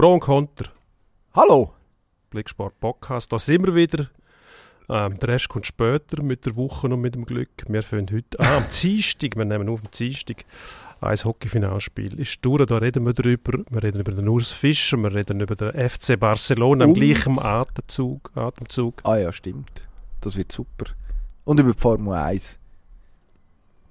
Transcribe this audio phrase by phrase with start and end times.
[0.00, 0.64] Pro und Konter.
[1.34, 1.74] Hallo.
[2.30, 3.30] Blicksport Podcast.
[3.30, 4.08] Da sind wir wieder.
[4.88, 7.50] Ähm, der Rest kommt später mit der Woche und mit dem Glück.
[7.68, 10.46] Wir fangen heute an, am Dienstag, wir nehmen auf am Dienstag,
[11.02, 12.18] ein Hockeyfinalspiel.
[12.18, 13.62] Ist durch, da reden wir drüber.
[13.68, 16.94] Wir reden über den Urs Fischer, wir reden über den FC Barcelona Und?
[16.94, 18.30] gleichen Atemzug.
[18.34, 19.02] Atemzug.
[19.04, 19.82] Ah ja, stimmt.
[20.22, 20.86] Das wird super.
[21.44, 22.58] Und über die Formel 1.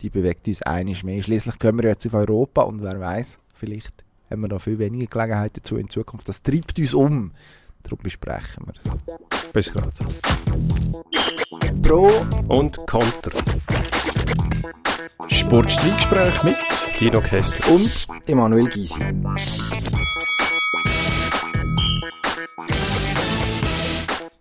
[0.02, 1.22] Die bewegt uns einiges mehr.
[1.22, 5.08] Schließlich kommen wir jetzt auf Europa und wer weiß, vielleicht haben wir da viel weniger
[5.08, 6.30] Gelegenheit dazu in Zukunft.
[6.30, 7.32] Das treibt uns um.
[7.84, 9.52] Darum besprechen wir es.
[9.54, 9.92] Bis gerade.
[11.82, 12.10] Pro
[12.48, 13.32] Und Konter.
[15.28, 16.58] Sportstreitgespräch mit
[17.00, 17.74] Dino Kessler.
[17.74, 19.04] und Emanuel Gysi.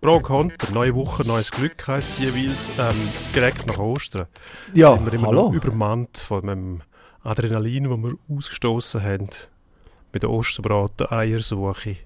[0.01, 0.73] Pro und Konter.
[0.73, 2.69] Neue Woche, neues Glück heisst jeweils.
[2.79, 2.97] Ähm,
[3.35, 4.27] direkt nach Ostern.
[4.75, 5.49] Ja, sind wir immer hallo.
[5.49, 6.81] noch übermannt von dem
[7.23, 9.29] Adrenalin, das wir ausgestoßen haben.
[10.13, 11.97] Mit der Osterbraten, Eiersuche,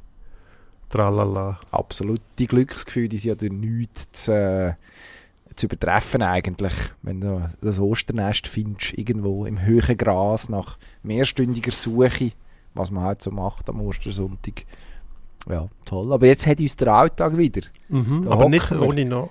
[0.88, 1.58] tralala.
[1.70, 2.20] Absolut.
[2.38, 4.74] Die Glücksgefühle die sind ja durch nichts zu, äh,
[5.56, 6.72] zu übertreffen eigentlich.
[7.02, 12.32] Wenn du das Osternest findest, irgendwo im höheren Gras nach mehrstündiger Suche,
[12.74, 14.64] was man halt so macht am Ostersonntag.
[15.48, 16.12] Ja, toll.
[16.12, 17.62] Aber jetzt hat uns der Alltag wieder.
[17.88, 18.82] Mhm, aber nicht wir.
[18.82, 19.30] ohne noch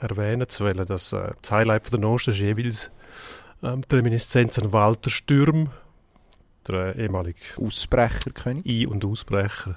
[0.00, 2.90] erwähnen zu wollen, dass äh, das Highlight von der Oster ist jeweils
[3.62, 5.70] ähm, die Reminiszenz an Walter Stürm,
[6.68, 8.64] der äh, ehemalige Ausbrecherkönig.
[8.66, 9.76] Ein- und Ausbrecher,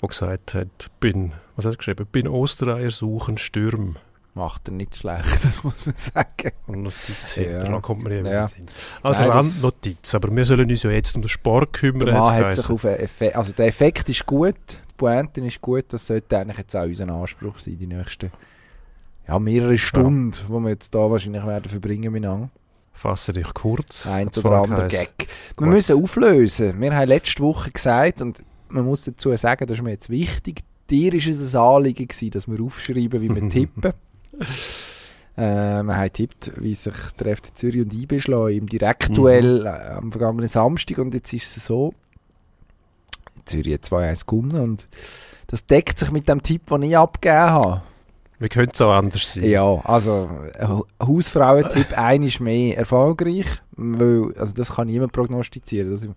[0.00, 3.96] der gesagt hat, bin, was hat er geschrieben, bin Ostereier suchen Stürm.
[4.34, 6.52] Macht er nicht schlecht, das muss man sagen.
[6.68, 7.64] Und Notiz Ja.
[7.64, 8.16] dran kommt mir ja.
[8.18, 8.22] Ja.
[8.24, 8.66] wieder hin.
[9.02, 12.06] Also Nein, Randnotiz, aber wir sollen uns ja jetzt um den Sport kümmern.
[12.06, 15.86] Der Mann hat sich auf Effekt, also der Effekt ist gut, die Pointe ist gut,
[15.88, 18.30] das sollte eigentlich jetzt auch unser Anspruch sein, die nächsten
[19.26, 22.50] ja, mehrere Stunden, die wir jetzt da wahrscheinlich werden verbringen miteinander.
[22.98, 24.06] Fasse dich kurz.
[24.06, 24.88] Ein oder andere.
[24.88, 25.12] Gag.
[25.18, 25.68] Wir Gut.
[25.68, 26.80] müssen auflösen.
[26.80, 30.62] Wir haben letzte Woche gesagt, und man muss dazu sagen, das ist mir jetzt wichtig,
[30.90, 33.92] dir ist es ein Anliegen gewesen, dass wir aufschreiben, wie wir tippen.
[35.36, 39.68] Äh, wir haben getippt, wie sich der FC Zürich und IB schlagen im Direktduell äh,
[39.68, 41.94] am vergangenen Samstag und jetzt ist es so,
[43.44, 44.88] Zürich hat 2-1 gewonnen und
[45.46, 47.82] das deckt sich mit dem Tipp, den ich abgegeben habe.
[48.38, 49.44] Wie könnte es auch anders sein?
[49.44, 55.90] Ja, also ein Hausfrauentipp einisch mehr erfolgreich, weil, also das kann niemand prognostizieren.
[55.90, 56.08] Das,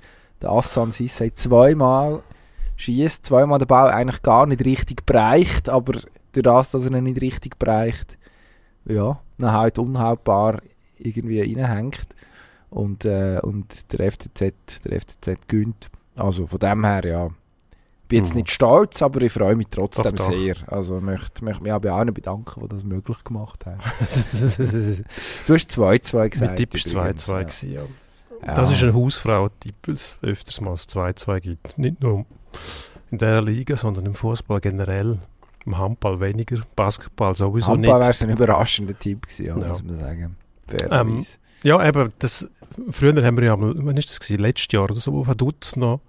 [0.42, 2.22] der Assan Sisse hat zweimal
[2.78, 7.04] schießt, zweimal den Ball eigentlich gar nicht richtig bereicht, aber durch das, dass er ihn
[7.04, 8.18] nicht richtig bereicht,
[8.86, 10.62] ja, dann halt unhaltbar
[10.98, 12.08] irgendwie reinhängt
[12.70, 14.40] und, äh, und der FCZ,
[14.86, 15.90] der FCZ gönnt.
[16.16, 17.30] Also von dem her, ja,
[18.12, 18.38] bin jetzt Mhm.
[18.38, 20.30] nicht stolz, aber ich freue mich trotzdem Doch, doch.
[20.32, 20.56] sehr.
[20.68, 23.80] Also ich möchte, möchte mich auch bei allen bedanken, die das möglich gemacht haben.
[25.48, 26.52] Du hast 2-2 gesagt.
[26.52, 27.68] Mein Tipp war übrigens, 2-2.
[27.68, 27.82] ja.
[28.46, 28.56] Ja.
[28.56, 31.78] Das ist ein Hausfrau-Tipp, weil es öfters mal das 2-2 gibt.
[31.78, 32.26] Nicht nur
[33.12, 35.20] in dieser Liga, sondern im Fußball generell.
[35.66, 38.16] Im Handball weniger, Basketball sowieso Handball wäre nicht.
[38.16, 39.68] es ein überraschender Tipp gewesen, ja, Ja.
[39.68, 40.36] muss man sagen.
[40.72, 41.38] Ähm, Fairerweise.
[41.64, 42.50] Ja, eben, das,
[42.90, 44.42] früher haben wir ja mal, wann ist das gewesen?
[44.42, 46.02] Letztes Jahr oder so, wo Vaduz noch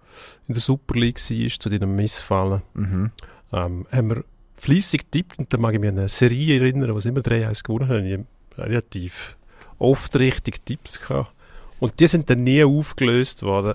[0.49, 2.63] in der Super League war, zu deinem Missfallen.
[2.75, 3.11] mhm.
[3.53, 4.25] ähm, haben wir
[4.57, 7.65] fleissig getippt und dann mag ich mich an eine Serie erinnern, wo sie immer 3-1
[7.65, 8.07] gewonnen haben.
[8.07, 8.27] Ich habe
[8.71, 9.37] relativ
[9.79, 11.01] oft richtig getippt.
[11.07, 11.33] gehabt.
[11.81, 13.75] Und die sind dann nie aufgelöst worden.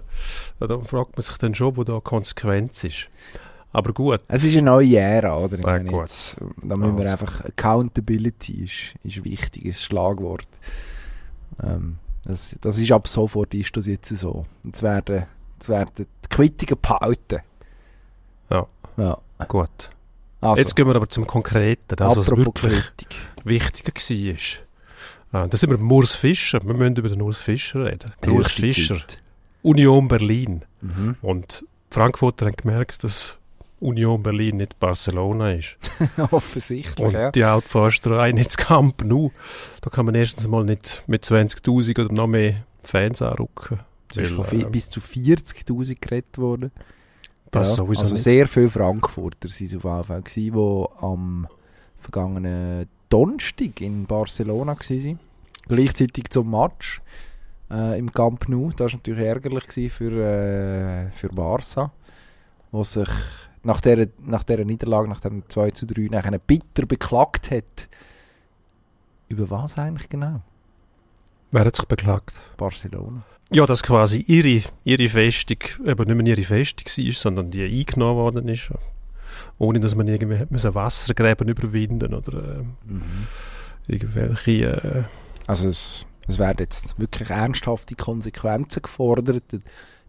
[0.60, 3.10] Da fragt man sich dann schon, wo da Konsequenz ist.
[3.74, 5.56] Aber gut, Es ist eine neue Ära, oder?
[5.60, 6.00] Ich Ja, meine gut.
[6.04, 7.26] jetzt, da müssen wir Also.
[7.26, 10.48] einfach, Accountability ist, ist wichtig, ist Schlagwort.
[11.64, 14.46] Ähm, das, das ist ab sofort ist das jetzt so.
[14.72, 15.26] Es werden,
[15.60, 17.40] es werden die Quittungen behalten.
[18.50, 18.68] Ja.
[18.98, 19.18] Ja.
[19.48, 19.90] gut.
[20.42, 23.16] Also, Jetzt gehen wir aber zum Konkreten, das, was wirklich Kritik.
[23.44, 25.46] wichtiger war.
[25.46, 26.60] Äh, da sind wir beim Urs Fischer.
[26.64, 28.12] Wir müssen über den Urs Fischer reden.
[28.28, 29.22] Urs Fischer, Zeit.
[29.64, 30.64] Union Berlin.
[30.82, 31.16] Mhm.
[31.22, 33.38] Und Frankfurter haben gemerkt, dass
[33.80, 35.78] Union Berlin nicht Barcelona ist.
[36.32, 37.32] Offensichtlich, Und ja.
[37.32, 39.32] die Altforsterei nicht das Camp Nou.
[39.82, 43.80] Da kann man erstens mal nicht mit 20'000 oder noch mehr Fans anrücken.
[44.12, 46.72] Es ist von Weil, vi- äh, bis zu 40'000 geredet worden.
[47.52, 48.24] Das Ja, sowieso also nicht.
[48.24, 50.52] sehr viele Frankfurter sind es auf jeden Fall die
[51.02, 51.48] am
[52.00, 55.20] vergangenen Donnerstag in Barcelona waren.
[55.68, 57.02] Gleichzeitig zum Match
[57.70, 58.72] äh, im Camp Nou.
[58.76, 61.92] Das war natürlich ärgerlich für, äh, für Barca,
[62.72, 63.10] wo sich
[63.64, 67.90] nach dieser, nach dieser Niederlage, nach dem 2 zu 3, nachher bitter beklagt hat.
[69.30, 70.42] Über was eigentlich genau?
[71.52, 72.34] Wer hat sich beklagt?
[72.58, 73.24] Barcelona.
[73.54, 78.18] Ja, dass quasi ihre, ihre Festung eben nicht mehr ihre Festung war, sondern die eingenommen
[78.18, 78.72] worden ist.
[79.58, 83.28] Ohne dass man irgendwie müssen Wassergräben überwinden oder ähm, Mhm.
[83.88, 84.52] irgendwelche.
[84.66, 85.04] Äh,
[85.46, 89.52] Also es, es werden jetzt wirklich ernsthafte Konsequenzen gefordert.
[89.52, 89.60] Der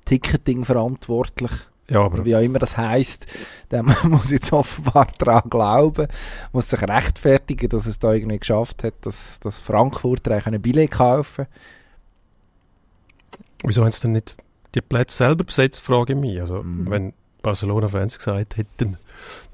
[0.05, 1.51] Ticketing verantwortlich
[1.91, 3.27] Ja, aber wie auch immer das heisst,
[3.71, 6.07] der muss jetzt offenbar daran glauben,
[6.53, 11.47] muss sich rechtfertigen, dass es da irgendwie geschafft hat, dass, dass Frankfurter ein Billett kaufen
[13.65, 14.37] wieso haben sie denn nicht
[14.75, 16.41] die Plätze selber besetzt, frage ich mich.
[16.41, 16.91] Also, Mhm.
[16.91, 17.13] wenn
[17.43, 18.97] Barcelona-Fans gesagt hätten,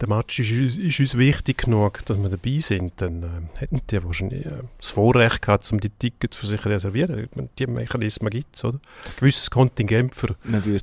[0.01, 3.81] der Match ist, uns- ist uns wichtig genug, dass wir dabei sind, dann äh, hätten
[3.91, 7.29] die wahrscheinlich äh, das Vorrecht gehabt, um die Tickets für sich zu reservieren.
[7.35, 8.79] Meine, Die Mechanismen gibt es, oder?
[9.07, 10.35] Ein gewisses Kontingent für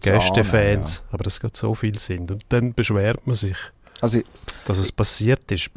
[0.02, 2.32] Gästefans, ahnen, aber dass gerade so viel sind.
[2.32, 3.58] Und dann beschwert man sich, ja.
[4.02, 4.20] Also
[4.66, 5.70] dass es passiert ist.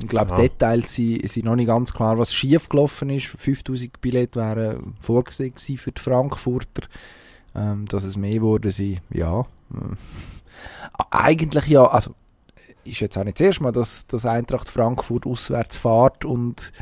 [0.00, 0.36] ich glaube, Ja.
[0.42, 3.26] Details sind, sind noch nicht ganz klar, was schief gelaufen ist.
[3.26, 6.86] 5000 Billette wären vorgesehen für die Frankfurter.
[7.56, 9.44] Ähm, dass es mehr wurde, sie, ja.
[11.10, 12.14] Eigentlich ja, also
[12.84, 16.72] ist jetzt auch nicht das erste Mal, dass, dass Eintracht Frankfurt auswärts fährt und,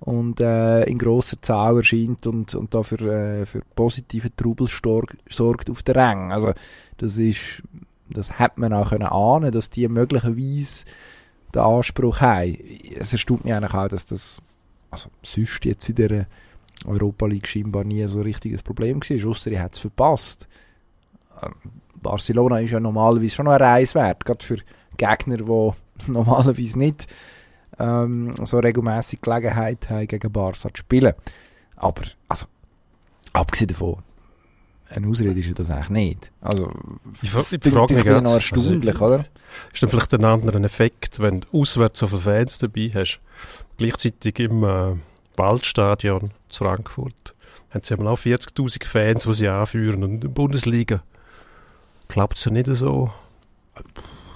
[0.00, 5.16] und äh, in grosser Zahl erscheint und, und da für, äh, für positiven Trubel sorg,
[5.28, 6.32] sorgt auf der Rang.
[6.32, 6.52] Also
[6.98, 7.62] das ist,
[8.10, 10.84] das hätte man auch können ahnen, dass die möglicherweise
[11.54, 12.58] den Anspruch haben.
[12.98, 14.38] Es erstaunt mich eigentlich auch, dass das
[14.90, 16.26] also sonst jetzt in der
[16.84, 20.48] Europa League scheinbar nie so ein richtiges Problem war, ausser ich hätte es verpasst.
[22.02, 24.58] Barcelona ist ja normalerweise schon noch ein Reis wert, gerade für
[24.96, 25.72] Gegner, die
[26.10, 27.06] normalerweise nicht
[27.78, 31.14] ähm, so regelmäßig Gelegenheit haben, gegen Barca zu spielen.
[31.76, 32.46] Aber, also,
[33.32, 34.02] abgesehen davon,
[34.88, 36.32] eine Ausrede ist ja das eigentlich nicht.
[36.40, 36.70] Also,
[37.22, 39.26] Ich ich klingt frage mich noch erstaunlich, also, oder?
[39.72, 43.20] Ist dann vielleicht ein anderer Effekt, wenn du auswärts so viele Fans dabei hast.
[43.78, 44.94] Gleichzeitig im äh,
[45.36, 47.34] Waldstadion zu Frankfurt
[47.70, 50.04] haben sie auch 40'000 Fans, die sie anführen.
[50.04, 51.02] Und in der Bundesliga
[52.08, 53.10] klappt es ja nicht so.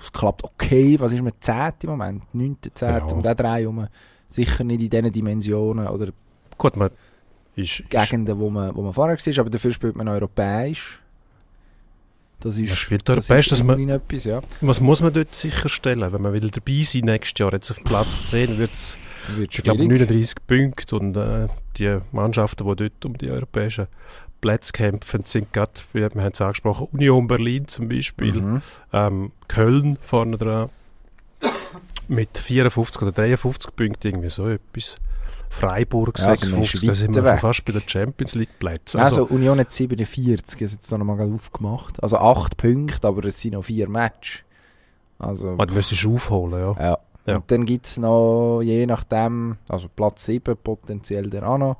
[0.02, 0.98] es klappt okay.
[0.98, 2.34] Was ist mit 10 im Moment?
[2.34, 2.56] 9.
[2.74, 2.88] 10.
[2.88, 3.04] Ja.
[3.04, 3.86] um den Drei rum.
[4.28, 6.12] Sicher nicht in diesen Dimensionen oder
[6.56, 6.90] Gut, man
[7.56, 11.00] ist, Gegenden, wo man, wo man vorher war, aber dafür spielt man europäisch.
[12.40, 14.40] Das ist, man spielt das europäisch, ist dass man, etwas, ja.
[14.62, 16.10] was muss man dort sicherstellen?
[16.10, 18.98] Wenn man will dabei sein nächstes Jahr, jetzt auf Platz 10, wird es,
[19.38, 20.08] ich glaube, schwierig.
[20.08, 23.88] 39 Punkte und äh, die Mannschaften, die dort um die europäischen
[24.40, 28.62] Plätze kämpfen, sind gerade, wie wir haben es angesprochen, Union Berlin zum Beispiel, Mhm.
[28.92, 30.70] ähm, Köln vorne dran
[32.08, 34.96] mit 54 oder 53 Punkten, irgendwie so etwas.
[35.48, 37.40] Freiburg Ja, also man ist 56, da sind wir weg.
[37.40, 39.00] fast bei der Champions League Plätzen.
[39.00, 42.00] Also, Union hat 47, ist jetzt noch mal aufgemacht.
[42.02, 44.42] Also 8 Punkte, aber es sind noch 4 Matches.
[45.18, 46.76] Also, müsstest du aufholen, ja.
[46.90, 46.98] ja.
[47.26, 47.36] Ja.
[47.36, 51.76] Und dann gibt es noch, je nachdem, also Platz 7 potenziell dann auch noch,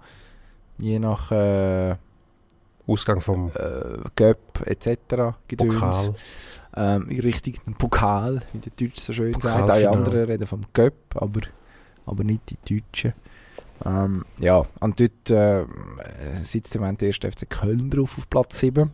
[0.78, 1.96] je nach äh,
[2.86, 5.36] Ausgang vom äh, Göpp etc.
[5.48, 5.74] Gedöns.
[5.74, 6.14] Pokal.
[6.76, 9.42] Ähm, in Richtung den Pokal, wie der Deutsche so schön sagt.
[9.42, 9.72] Pokalfinale.
[9.72, 11.40] Alle anderen reden vom Göpp, aber,
[12.06, 13.12] aber nicht die Deutschen.
[13.84, 15.64] Ähm, ja, und dort äh,
[16.42, 18.90] sitzt im Moment der erste FC Köln drauf auf Platz 7.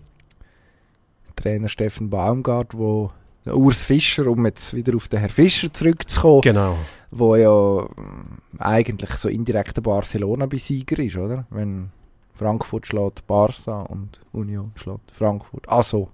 [1.35, 3.11] Trainer Steffen Baumgart, wo
[3.47, 6.77] Urs Fischer, um jetzt wieder auf den Herr Fischer zurückzukommen, Genau.
[7.11, 11.47] wo ja ähm, eigentlich so indirekt der Barcelona-Besieger ist, oder?
[11.51, 11.91] Wenn
[12.37, 15.69] Frankfurt schlägt Barca und Union schlägt Frankfurt.
[15.69, 16.11] Also,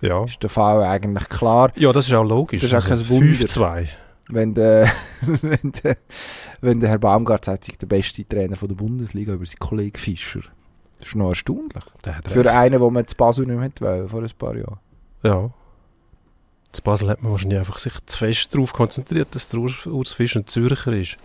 [0.00, 0.24] Ja.
[0.24, 1.72] ist der Fall eigentlich klar.
[1.76, 2.60] ja, das ist auch logisch.
[2.62, 3.26] Das ist auch Also kein Wunder.
[3.34, 3.88] 5-2.
[4.30, 4.90] Wenn der,
[5.22, 5.96] wenn der,
[6.60, 9.96] wenn der Herr Baumgart sagt, sich der beste Trainer von der Bundesliga über seinen Kollegen
[9.98, 10.40] Fischer.
[10.98, 11.84] Das ist noch erstaunlich.
[12.26, 14.78] Für einen, den man zu Basel nicht mehr wollte, vor ein paar Jahren.
[15.22, 15.50] Ja.
[16.72, 20.40] Zu Basel hat man wahrscheinlich einfach sich zu fest darauf konzentriert, dass der Urs Fischer
[20.40, 21.16] ein Zürcher ist.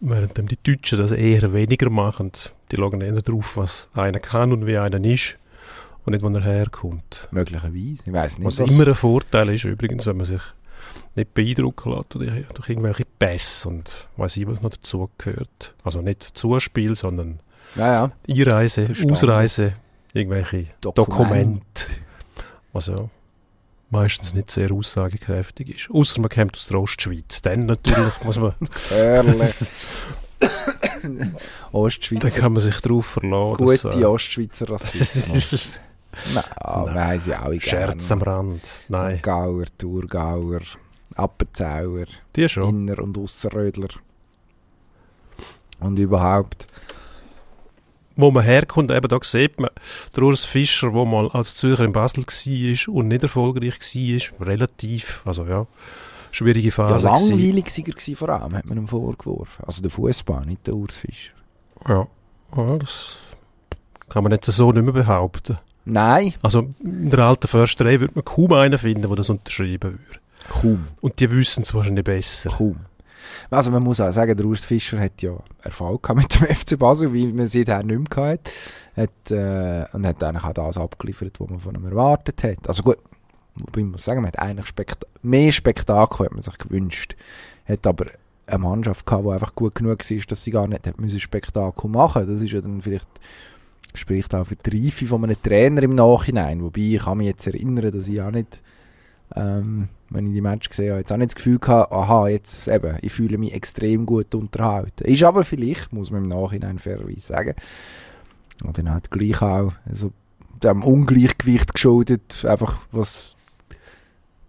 [0.00, 2.32] Während die Deutschen das eher weniger machen.
[2.72, 5.36] Die schauen eher darauf, was einer kann und wie einer ist.
[6.04, 7.28] Und nicht, wo er herkommt.
[7.30, 8.02] Möglicherweise.
[8.06, 8.58] Ich weiß nicht.
[8.58, 10.40] Was immer ein Vorteil ist übrigens, wenn man sich
[11.14, 15.74] nicht beeindrucken lässt durch, irgendwelche Pässe und weiß ich, was noch dazugehört.
[15.84, 17.40] Also nicht Zuspiel, sondern
[17.76, 18.12] ja, ja.
[18.28, 19.12] Einreise, Verstanden.
[19.12, 19.72] Ausreise,
[20.14, 20.96] irgendwelche Dokument.
[21.08, 21.84] Dokumente.
[22.72, 23.08] Was ja
[23.90, 25.90] meistens nicht sehr aussagekräftig ist.
[25.90, 27.42] Außer man kommt aus der Ostschweiz.
[27.42, 28.54] Dann natürlich muss man,
[28.90, 29.54] Ehrlich.
[31.02, 31.36] dann
[31.72, 32.30] Ostschweizer.
[32.30, 33.56] kann man sich darauf verlassen.
[33.64, 35.80] Gute dass, äh, Ostschweizer Rassismus.
[36.34, 36.44] Nein,
[36.94, 37.20] Nein.
[37.24, 37.64] ich auch nicht.
[37.66, 38.62] Scherz am Rand.
[38.88, 39.22] Nein, St.
[39.22, 40.60] Gauer, Thurgauer,
[41.14, 42.88] Appenzauer, die schon.
[42.88, 43.88] Inner- und Ausserrödler.
[45.78, 46.66] Und überhaupt.
[48.20, 49.70] Wo man herkommt, eben da sieht man,
[50.14, 53.74] der Urs Fischer, der mal als Zürcher in Basel war und nicht erfolgreich
[54.38, 55.66] war, relativ, also ja,
[56.30, 57.08] schwierige Ja, Phase.
[57.08, 57.30] gewesen.
[57.38, 59.64] langweilig war er vor allem, hat man ihm vorgeworfen.
[59.66, 61.32] Also der Fußball, nicht der Urs Fischer.
[61.88, 62.06] Ja.
[62.56, 63.24] ja, das
[64.08, 65.58] kann man jetzt so nicht mehr behaupten.
[65.86, 70.20] Nein, Also in der alten Försterei würde man kaum einen finden, der das unterschreiben würde.
[70.50, 70.84] kaum.
[71.00, 72.50] Und die wissen es wahrscheinlich besser.
[72.50, 72.76] Kaum.
[73.50, 76.78] Also man muss auch sagen, der Urs Fischer hat ja Erfolg gehabt mit dem FC
[76.78, 78.50] Basel, wie man seither nicht mehr gehabt
[78.96, 79.30] hat.
[79.30, 82.68] äh, und hat eigentlich auch das abgeliefert, was man von ihm erwartet hat.
[82.68, 82.98] Also gut,
[83.56, 87.16] Wobei ich muss sagen, man hat eigentlich Spekt mehr Spektakel hat man sich gewünscht.
[87.66, 88.06] Hat aber
[88.46, 91.90] eine Mannschaft gehabt, die einfach gut genug war, dass sie gar nicht hat müssen Spektakel
[91.90, 93.08] machen Das ist ja dann vielleicht,
[93.94, 96.62] spricht auch für die Reife von einem Trainer im Nachhinein.
[96.62, 98.62] Wobei ich kann mich jetzt erinnern, dass ich auch nicht,
[99.34, 102.68] ähm, wenn ich die Match gesehen habe, jetzt auch nicht das Gefühl gehabt, aha, jetzt
[102.68, 105.04] eben, ich fühle mich extrem gut unterhalten.
[105.04, 107.54] Ist aber vielleicht, muss man im Nachhinein fairerweise sagen,
[108.64, 110.12] und dann hat gleich auch, also,
[110.62, 113.34] dem Ungleichgewicht geschuldet, einfach was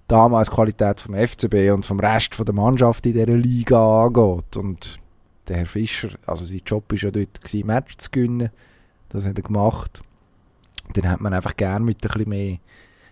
[0.08, 4.58] damals Qualität vom FCB und vom Rest von der Mannschaft in dieser Liga angeht.
[4.58, 5.00] Und
[5.48, 8.50] der Herr Fischer, also sein Job war ja dort, gewesen, Match zu gewinnen.
[9.08, 10.02] Das hat er gemacht.
[10.94, 12.58] Dann hat man einfach gern mit ein bisschen mehr,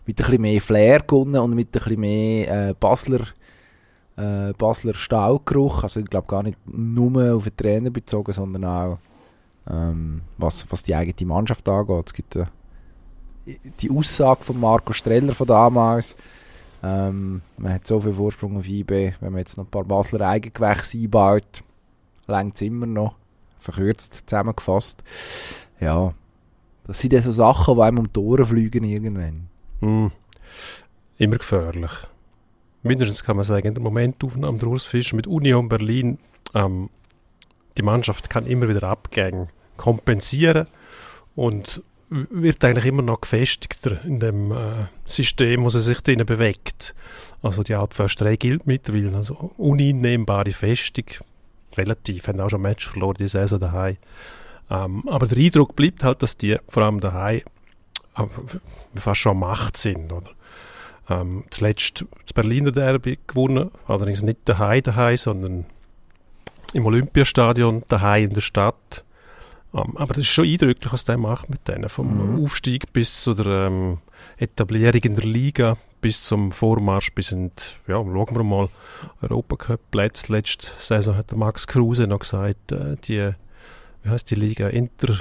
[0.09, 3.27] mit ein bisschen mehr Flair gewonnen und mit ein bisschen mehr äh, Basler,
[4.17, 5.83] äh, Basler Stahlgeruch.
[5.83, 8.97] Also ich glaube gar nicht nur auf den Trainer bezogen, sondern auch
[9.69, 12.07] ähm, was, was die eigene Mannschaft angeht.
[12.07, 12.45] Es gibt äh,
[13.79, 16.15] die Aussage von Marco Streller von damals,
[16.81, 20.27] ähm, man hat so viel Vorsprung auf IB, wenn man jetzt noch ein paar Basler
[20.27, 21.63] Eigengewächse einbaut,
[22.25, 23.13] längt es immer noch,
[23.59, 25.03] verkürzt zusammengefasst.
[25.79, 26.15] Ja,
[26.87, 29.49] das sind dann so Sachen, die einem um die Ohren fliegen irgendwann.
[29.81, 30.07] Mm.
[31.17, 31.91] Immer gefährlich.
[32.81, 36.17] Mindestens kann man sagen, in der Momentaufnahme der Urs Fischer mit Union Berlin,
[36.53, 36.89] ähm,
[37.77, 40.67] die Mannschaft kann immer wieder Abgänge kompensieren
[41.35, 46.95] und wird eigentlich immer noch gefestigter in dem äh, System, wo sie sich drinnen bewegt.
[47.41, 51.05] Also die Altförsterei gilt mittlerweile, also uneinnehmbare Festung,
[51.77, 53.97] relativ, haben auch schon Match verloren, die Saison daheim.
[54.69, 57.41] Ähm, aber der Eindruck bleibt halt, dass die vor allem daheim
[58.95, 60.29] fast schon Macht sind, oder?
[61.09, 65.65] Ähm, zuletzt das Berliner Derby gewonnen, allerdings nicht daheim daheim, sondern
[66.73, 69.03] im Olympiastadion daheim in der Stadt
[69.71, 71.89] um, aber das ist schon eindrücklich, was der macht mit denen.
[71.89, 72.43] Vom mhm.
[72.43, 73.99] Aufstieg bis zu der ähm,
[74.37, 78.69] Etablierung in der Liga, bis zum Vormarsch, bis in die, ja, schauen wir mal,
[79.21, 80.33] Europacup-Plätze.
[80.33, 83.31] Letzte Saison hat der Max Kruse noch gesagt, äh, die,
[84.01, 84.69] wie heißt die Liga?
[84.69, 85.19] Inter...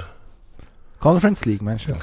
[0.99, 1.93] Conference League, meinst du?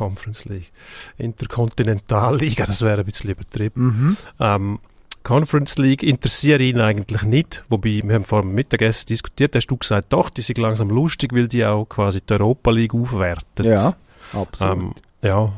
[0.00, 0.72] Conference League.
[1.18, 3.82] Interkontinentalliga, das wäre ein bisschen übertrieben.
[3.82, 4.16] Mhm.
[4.40, 4.78] Ähm,
[5.22, 7.62] Conference League interessiert ihn eigentlich nicht.
[7.68, 11.34] Wobei, wir haben vor dem Mittagessen diskutiert, hast du gesagt, doch, die sind langsam lustig,
[11.34, 13.66] weil die auch quasi die Europa League aufwerten.
[13.66, 13.94] Ja,
[14.32, 14.78] absolut.
[14.78, 15.52] Ähm, ja,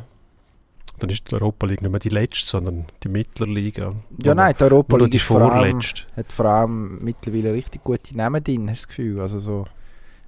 [0.98, 3.94] dann ist die Europa League nicht mehr die letzte, sondern die Mittlerliga.
[4.24, 5.80] Ja, nein, die Europa League ist vor allem,
[6.16, 9.20] hat vor allem mittlerweile richtig gute Namen drin, hast du das Gefühl.
[9.20, 9.66] Also so,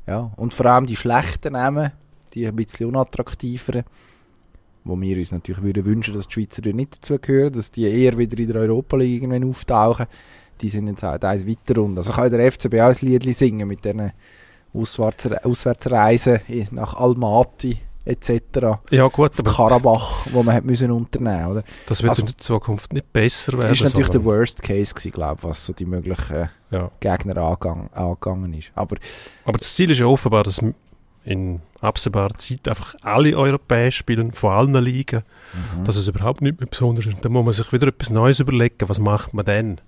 [0.07, 0.31] ja.
[0.37, 1.91] Und vor allem die schlechten Namen,
[2.35, 3.85] die ein bisschen unattraktiveren,
[4.85, 8.39] wo wir uns natürlich würden wünschen, dass die Schweizer nicht dazugehören, dass die eher wieder
[8.39, 10.07] in der Europa League irgendwann auftauchen.
[10.61, 11.97] Die sind jetzt halt eins weiter rund.
[11.99, 14.13] Also kann der FCB auch ein Lied singen mit diesen
[14.73, 16.41] Auswärtsreisen
[16.73, 18.81] nach Almaty etc.
[18.91, 21.65] Ja gut, aber Karabach, wo man hat müssen unternehmen, oder?
[21.87, 23.71] Das wird also, in der Zukunft nicht besser werden.
[23.71, 26.91] Das ist natürlich der Worst Case gewesen, glaube was so die möglichen ja.
[27.01, 28.73] Gegner angegangen, angegangen ist.
[28.75, 28.97] Aber,
[29.45, 30.63] aber das Ziel ist ja offenbar, dass
[31.25, 35.23] in absehbarer Zeit einfach alle europäisch spielen, von allen Ligen,
[35.77, 35.85] mhm.
[35.85, 37.25] dass es überhaupt nicht mehr besonders ist.
[37.25, 39.81] Dann muss man sich wieder etwas Neues überlegen, was macht man denn?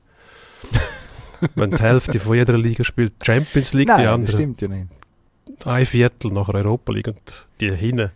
[1.55, 4.33] Wenn die Hälfte von jeder Liga spielt Champions League, Nein, die andere.
[4.33, 4.88] das stimmt ja nicht.
[5.64, 7.21] Ein Viertel nach Europa League und
[7.61, 8.11] die hinten,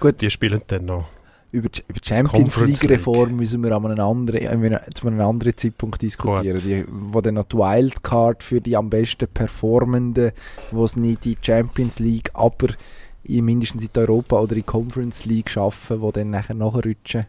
[0.00, 0.20] Gut.
[0.20, 1.06] die spielen dann noch
[1.54, 6.60] über die Champions League-Reform müssen wir an einem anderen, zu einem anderen Zeitpunkt diskutieren.
[6.60, 10.32] Die, wo dann noch die Wildcard für die am besten Performenden,
[10.72, 12.68] wo es nicht die Champions League, aber
[13.22, 17.26] in, mindestens in Europa oder in die Conference League schaffen, wo dann nachher nachrutschen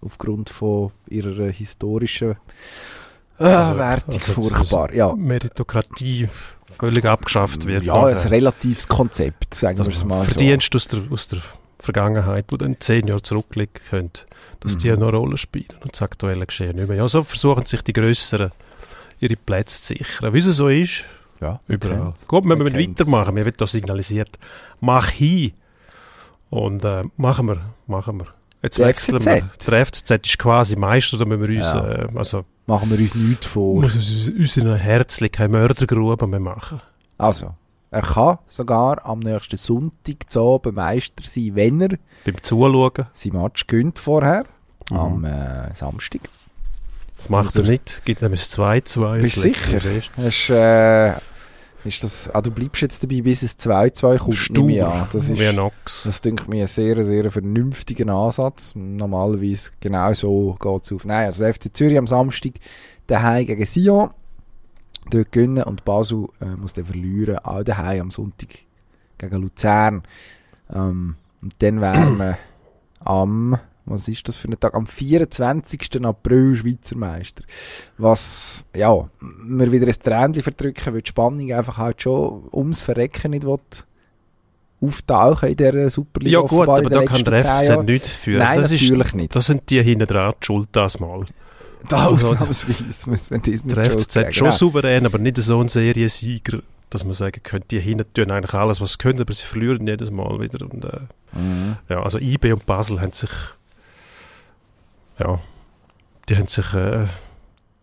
[0.00, 2.36] aufgrund von ihrer historischen
[3.38, 4.94] äh, also, Wertung also furchtbar.
[4.94, 5.14] Ja.
[5.14, 6.28] Meritokratie
[6.78, 7.84] völlig abgeschafft wird.
[7.84, 10.76] Ja, ein relatives Konzept, sagen wir es mal Verdienst so.
[10.76, 11.42] aus der, aus der
[11.78, 14.22] Vergangenheit, die dann zehn Jahre zurückliegen könnte,
[14.60, 14.78] dass mhm.
[14.78, 16.96] die eine Rolle spielen und das aktuelle Geschehen nicht mehr.
[16.96, 18.52] Ja, so versuchen sich die Grösseren
[19.20, 20.32] ihre Plätze zu sichern.
[20.32, 21.04] Wie es so ist,
[21.40, 22.14] ja, überall.
[22.26, 23.34] Gut, wir müssen weitermachen.
[23.34, 24.38] Mir wird da signalisiert,
[24.80, 25.52] mach hin.
[26.50, 28.26] Und äh, machen wir, machen wir.
[28.62, 29.26] Jetzt der wechseln FCZ.
[29.26, 29.50] wir.
[29.68, 31.88] Der FCZ ist quasi Meister, da müssen wir uns, ja.
[31.88, 33.82] äh, also, machen wir uns nichts vor.
[33.82, 36.80] Muss uns, uns in einer Herzlich keine Mördergrube mehr machen.
[37.18, 37.54] Also,
[37.90, 43.32] er kann sogar am nächsten Sonntag zu oben Meister sein, wenn er beim Zuschauen sein
[43.32, 44.44] Match gönnt vorher,
[44.90, 44.96] mhm.
[44.96, 46.22] am äh, Samstag.
[47.16, 49.20] Das macht er nicht, gibt nämlich 2-2.
[49.20, 49.80] Bist du sicher?
[50.16, 51.14] Hast, äh,
[51.84, 55.08] ist das, ah, du bleibst jetzt dabei, bis es 2-2 kommt, Stur, an.
[55.12, 56.02] Das ist, Nox.
[56.04, 58.72] das denke mir ein sehr, sehr vernünftiger Ansatz.
[58.74, 61.04] Normalerweise genau so geht es auf.
[61.04, 62.52] Nein, also der FC Zürich am Samstag
[63.06, 64.10] daheim gegen Sion
[65.10, 68.48] dort gewinnen und Basel äh, muss dann verlieren, auch daheim am Sonntag
[69.18, 70.02] gegen Luzern.
[70.72, 72.38] Ähm, und dann wären wir
[73.04, 74.74] am, was ist das für ein Tag?
[74.74, 76.04] Am 24.
[76.04, 77.44] April Schweizer Meister.
[77.96, 83.30] Was, ja, mir wieder ein Tränchen verdrücken, weil die Spannung einfach halt schon ums Verrecken
[83.30, 83.60] nicht will
[84.80, 86.40] auftauchen in dieser Superliga.
[86.40, 88.38] Ja gut, aber da kann der FCZ nicht dafür.
[88.38, 89.36] Nein, das natürlich ist, nicht.
[89.36, 91.24] Da sind die hinten dran die schuld das mal.
[91.88, 97.04] Da ausnahmsweise muss man das nicht Der schon souverän, aber nicht so ein Seriensieger, dass
[97.04, 100.10] man sagen könnte, die hinten tun eigentlich alles, was sie können, aber sie verlieren jedes
[100.10, 100.64] Mal wieder.
[100.66, 101.00] Und, äh,
[101.32, 101.76] Mhm.
[101.90, 103.28] ja, also IB und Basel haben sich
[105.18, 105.40] ja,
[106.28, 107.06] die haben sich äh,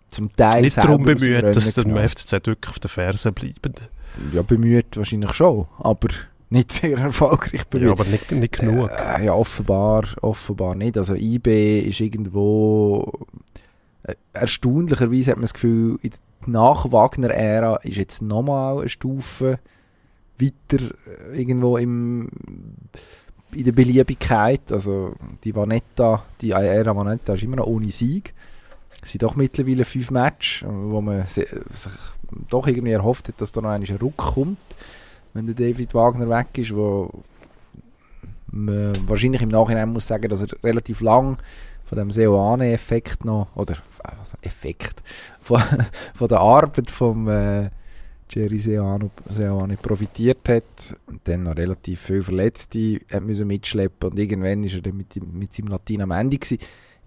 [0.07, 2.07] Zum Teil nicht darum bemüht, dass genommen.
[2.09, 3.73] FCZ wirklich auf den Fersen bleiben.
[4.31, 6.07] Ja, bemüht wahrscheinlich schon, aber
[6.49, 7.87] nicht sehr erfolgreich bemüht.
[7.87, 8.89] Ja, aber nicht, nicht genug.
[8.91, 10.97] Äh, ja, offenbar, offenbar nicht.
[10.97, 13.11] Also IB ist irgendwo
[14.33, 16.19] erstaunlicherweise hat man das Gefühl, in der
[16.49, 19.59] Nach-Wagner-Ära ist jetzt nochmal eine Stufe
[20.39, 20.83] weiter
[21.31, 22.29] äh, irgendwo im,
[23.53, 24.71] in der Beliebigkeit.
[24.71, 28.33] Also die Vanetta, die Ära Vanetta ist immer noch ohne Sieg.
[29.01, 31.47] Es sind doch mittlerweile fünf Matches, wo man sich
[32.49, 34.57] doch irgendwie erhofft hat, dass da noch ein Ruck kommt,
[35.33, 37.11] wenn der David Wagner weg ist, wo
[38.47, 41.37] man wahrscheinlich im Nachhinein muss sagen, dass er relativ lang
[41.85, 45.03] von dem Seoane-Effekt noch, oder also Effekt,
[45.41, 45.61] von,
[46.13, 47.69] von der Arbeit vom äh,
[48.29, 54.19] Jerry Seoane, Seoane profitiert hat und dann noch relativ viel Verletzte hat müssen mitschleppen und
[54.19, 56.57] irgendwann ist er dann mit, mit seinem Latin am Ende gewesen.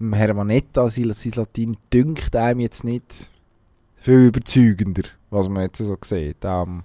[0.00, 3.30] Im Hermanetta, sein, sein Latin dünkt einem jetzt nicht
[3.96, 6.44] viel überzeugender, was man jetzt so sieht.
[6.44, 6.84] Am,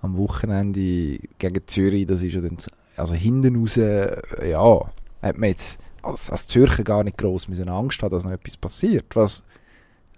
[0.00, 2.56] am Wochenende gegen Zürich, das ist ja dann,
[2.96, 4.16] also hinten raus, äh,
[4.50, 4.90] ja,
[5.20, 8.56] hat man jetzt als, als Zürcher gar nicht gross müssen Angst haben, dass noch etwas
[8.56, 9.42] passiert, was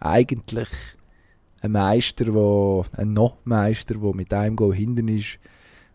[0.01, 0.69] eigentlich
[1.61, 5.39] ein Meister, wo, ein Noch-Meister, der mit einem Goal hinten ist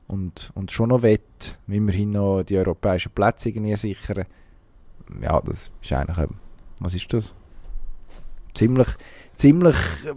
[0.07, 4.25] und, und schon noch wett, immerhin noch die europäischen Plätze irgendwie sichern,
[5.21, 6.35] ja, das ist eigentlich, ähm,
[6.79, 7.33] was ist das?
[8.53, 8.87] Ziemlich,
[9.35, 10.13] ziemlich äh,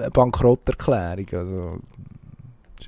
[0.00, 1.80] eine Bankrotterklärung, also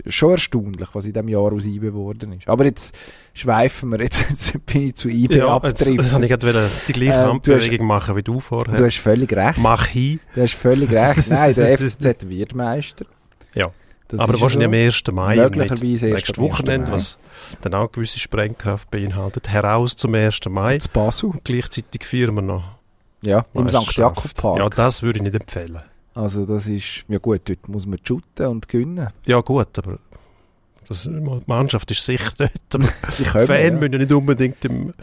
[0.07, 2.49] schon erstaunlich, was in diesem Jahr aus IBE geworden ist.
[2.49, 2.97] Aber jetzt
[3.35, 6.13] schweifen wir, jetzt, jetzt bin ich zu IBE Ja, jetzt, jetzt abgetrifft.
[6.13, 8.75] habe ich gerade die gleiche Ähm, Handbewegung machen wie du vorher.
[8.77, 9.59] Du hast völlig recht.
[9.59, 10.21] Mach hin.
[10.35, 11.29] Du hast völlig recht.
[11.31, 13.07] Nein, der FCZ wird Meister.
[13.55, 13.71] Ja.
[14.11, 15.03] Das aber wahrscheinlich am 1.
[15.13, 16.51] Mai Möglicherweise nächstes am 1.
[16.53, 17.19] Wochenende, was
[17.61, 19.51] dann auch gewisse Sprengkraft beinhaltet.
[19.51, 20.41] Heraus zum 1.
[20.49, 20.79] Mai.
[20.79, 21.33] Zu Basel.
[21.45, 22.65] Gleichzeitig feiern wir noch
[23.21, 23.95] Ja, im St.
[23.97, 24.59] Jakob Park.
[24.61, 25.81] Ja, das würde ich nicht empfehlen.
[26.19, 29.09] Also das ist, ja gut, dort muss man shooten und gewinnen.
[29.25, 30.01] Ja gut, aber
[30.89, 32.53] das, die Mannschaft ist sicher dort.
[33.19, 33.71] Die können, Fan ja.
[33.71, 34.95] müssen ja nicht unbedingt im,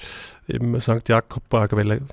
[0.47, 1.07] im St.
[1.07, 2.07] Wollen gehen,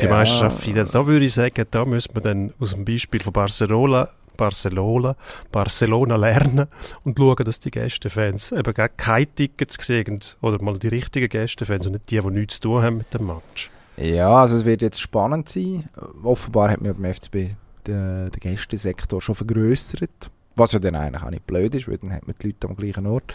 [0.00, 0.10] die Ja.
[0.10, 0.88] Meisterschaft feiern.
[0.90, 5.16] Da würde ich sagen, da müssen wir dann aus dem Beispiel von Barcelona Barcelona,
[5.52, 6.66] Barcelona lernen
[7.04, 11.88] und schauen, dass die Gästefans eben gar keine Tickets sehen oder mal die richtigen Gästefans
[11.88, 13.70] und nicht die, die nichts zu tun haben mit dem Match.
[13.98, 15.90] Ja, also es wird jetzt spannend sein.
[16.22, 17.50] Offenbar hat man beim FCB
[17.86, 20.30] den, den Gästesektor schon vergrößert.
[20.56, 22.76] Was ja dann eigentlich auch nicht blöd ist, weil dann hat man die Leute am
[22.76, 23.32] gleichen Ort.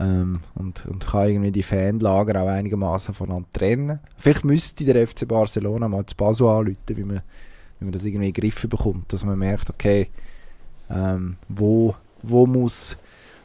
[0.00, 4.00] Ähm, und, und kann irgendwie die Fanlager auch einigermaßen voneinander trennen.
[4.16, 7.22] Vielleicht müsste der FC Barcelona mal zu Basel anrufen, wie man,
[7.78, 10.08] wie man das irgendwie in den Griff bekommt, dass man merkt, okay,
[10.90, 12.96] ähm, wo, wo, muss,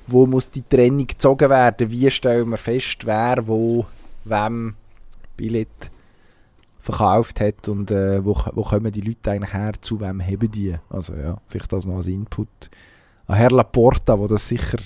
[0.07, 1.91] wo muss die Trennung gezogen werden?
[1.91, 3.85] Wie stellen wir fest, wer wo
[4.23, 4.75] wem
[5.35, 5.91] Billett
[6.87, 10.75] verkauft hat und äh, wo, wo kommen die Leute eigentlich her, zu wem haben die?
[10.89, 12.47] Also ja, vielleicht das noch als Input.
[13.27, 14.77] An Herr Laporta, wo das sicher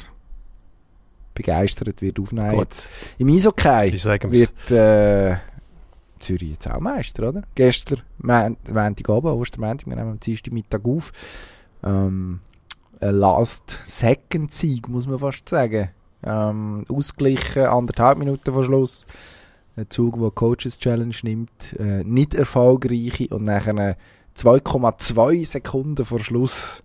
[1.35, 2.57] begeistert wird aufnehmen.
[2.59, 3.93] Jetzt Im Eishockey
[4.31, 5.37] wird äh,
[6.19, 7.43] Zürich jetzt auch Meister, oder?
[7.55, 11.11] Gestern, Mon- Montagabend, Ostermontag, wir nehmen am Dienstag Mittag auf.
[11.83, 12.39] Ähm,
[12.99, 15.89] Last-Second-Sieg, muss man fast sagen.
[16.23, 19.05] Ähm, ausgeglichen, anderthalb Minuten vor Schluss.
[19.81, 21.73] Ein Zug, der Coaches Challenge nimmt.
[21.79, 23.97] Äh, nicht erfolgreiche und nachher
[24.37, 26.83] 2,2 Sekunden vor Schluss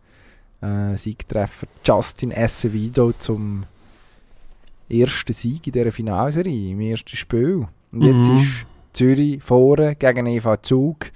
[0.62, 3.64] äh, Siegtreffer Justin Acevedo zum
[4.88, 7.66] ersten Sieg in dieser Finalserie, im ersten Spiel.
[7.92, 8.36] Und jetzt Mhm.
[8.38, 11.10] ist Zürich vorne gegen EV Zug.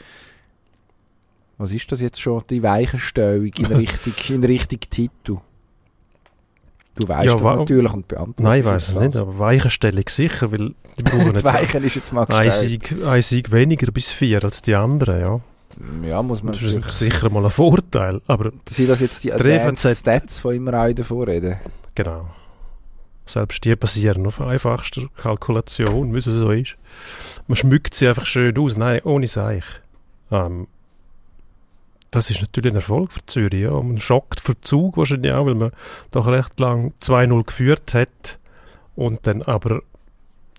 [1.56, 2.42] Was ist das jetzt schon?
[2.50, 5.38] Die Weichenstellung in Richtung, in Richtung Titel.
[6.96, 9.22] Du weißt Ja, das natürlich und beantwortest Nein, ich weiß es nicht, das.
[9.22, 12.50] aber Weichenstellung sicher, weil die brauchen Die Weichen ist jetzt mal ein.
[12.50, 15.40] Sieg, ein Sieg weniger bis vier als die anderen, ja.
[16.06, 19.96] Ja, muss man Das ist sicher mal ein Vorteil, aber Sind das jetzt die Advanced
[19.98, 21.56] Stats, die immer auch davor reden?
[21.94, 22.28] genau.
[23.26, 26.76] Selbst die basieren auf einfachster Kalkulation, wie es so ist.
[27.46, 29.62] Man schmückt sie einfach schön aus, nein, ohne Seich.
[30.32, 30.66] Ähm,
[32.10, 33.70] das ist natürlich ein Erfolg für Zürich, ja.
[33.72, 35.70] Man schockt für Zug wahrscheinlich auch, weil man
[36.10, 38.38] doch recht lang 2-0 geführt hat
[38.96, 39.82] und dann aber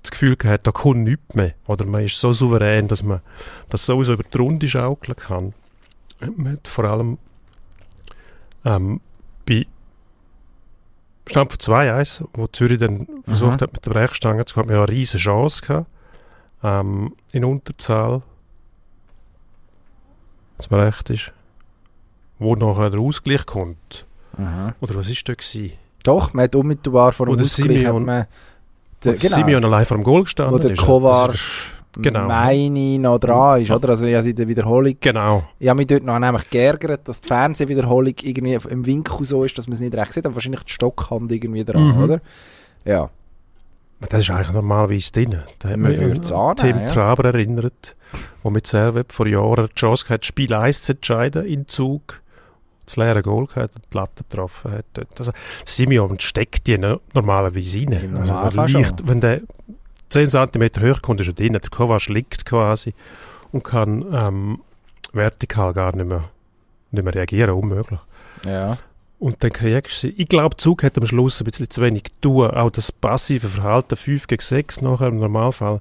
[0.01, 1.53] das Gefühl gehabt, da kommt nichts mehr.
[1.67, 3.21] Oder man ist so souverän, dass man
[3.69, 5.53] das sowieso über die Runde schaukeln kann.
[6.35, 7.17] Man hat vor allem
[8.65, 9.01] ähm,
[9.45, 9.67] bei
[11.29, 13.61] Stand von 2-1, wo Zürich dann versucht Mhm.
[13.61, 15.87] hat, mit der Brechstange zu kommen, ja eine riesige Chance gehabt.
[16.63, 18.21] Ähm, in Unterzahl.
[20.57, 21.31] Dass man recht ist.
[22.41, 24.05] Wo nachher der Ausgleich kommt.
[24.37, 24.73] Mhm.
[24.81, 25.73] Oder was ist da gewesen?
[26.03, 28.25] Doch, man hat unmittelbar vor dem Oder Ausgleich hat Simeon- man...
[29.03, 30.81] Der, der Simeon allein vor dem Goal gestanden wo der ist.
[30.81, 32.27] Kovac, Das ist- genau.
[32.27, 33.89] meine noch dran ist, oder?
[33.89, 34.95] Also ich habe in der Wiederholung...
[34.99, 35.43] Genau.
[35.59, 39.57] Ich habe mich dort noch nämlich geärgert, dass die Fernsehwiederholung irgendwie im Winkel so ist,
[39.57, 42.03] dass man es nicht recht sieht, aber wahrscheinlich die Stockhand irgendwie dran, Mhm.
[42.03, 42.21] oder?
[42.85, 43.09] Ja.
[44.09, 45.39] Das ist eigentlich normalerweise drin.
[45.59, 46.85] Da hat Man mich es annehmen, Tim ja.
[46.87, 47.95] Traber erinnert,
[48.43, 52.19] der mit Servet vor Jahren die Chance hatte, Spiel 1 zu entscheiden in Zug.
[52.91, 54.85] Das leere Goal gehabt und die Latte getroffen hat.
[54.93, 55.17] dort.
[55.19, 55.31] Also,
[55.65, 58.17] Simeon steckt die no- normalerweise rein.
[58.17, 59.41] Also, der wenn der
[60.09, 61.53] 10 cm höher kommt, ist er drin.
[61.53, 62.93] Der Kovac liegt quasi
[63.51, 64.59] und kann ähm,
[65.13, 66.25] vertikal gar nicht mehr,
[66.91, 67.51] nicht mehr reagieren.
[67.55, 67.99] Unmöglich.
[68.45, 68.77] Ja.
[69.19, 70.13] Und dann kriegst du sie.
[70.17, 72.49] Ich glaube, Zug hat am Schluss ein bisschen zu wenig tun.
[72.51, 75.79] Auch das passive Verhalten 5 gegen 6 nachher im Normalfall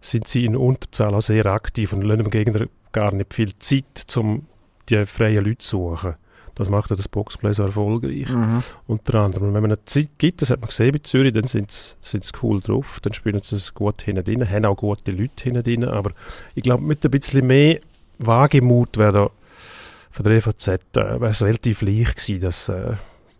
[0.00, 3.84] sind sie in Unterzahl auch sehr aktiv und lassen dem Gegner gar nicht viel Zeit,
[4.16, 4.46] um
[4.88, 6.14] die freien Leute zu suchen.
[6.54, 8.28] Das macht ja das Boxplay so erfolgreich.
[8.28, 8.62] Mhm.
[8.86, 9.48] Unter anderem.
[9.48, 12.20] Und wenn man eine Zeit gibt, das hat man gesehen bei Zürich, dann sind sie
[12.42, 15.84] cool drauf, dann spielen sie es gut hinten drin, haben auch gute Leute hinten drin,
[15.84, 16.12] aber
[16.54, 17.80] ich glaube, mit ein bisschen mehr
[18.18, 19.30] Wagemut wäre da
[20.10, 22.94] von der EVZ äh, wäre es relativ leicht gewesen, das äh,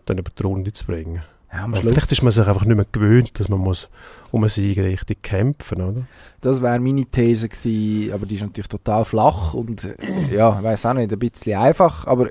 [0.07, 1.23] dann über die Runde zu bringen.
[1.52, 3.88] Ja, vielleicht ist man sich einfach nicht mehr gewöhnt, dass man muss
[4.30, 6.02] um einen Sieg richtig kämpfen, oder?
[6.40, 10.64] das wäre meine These gewesen, aber die ist natürlich total flach und äh, ja, ich
[10.64, 12.28] weiß auch nicht, ein bisschen einfach, aber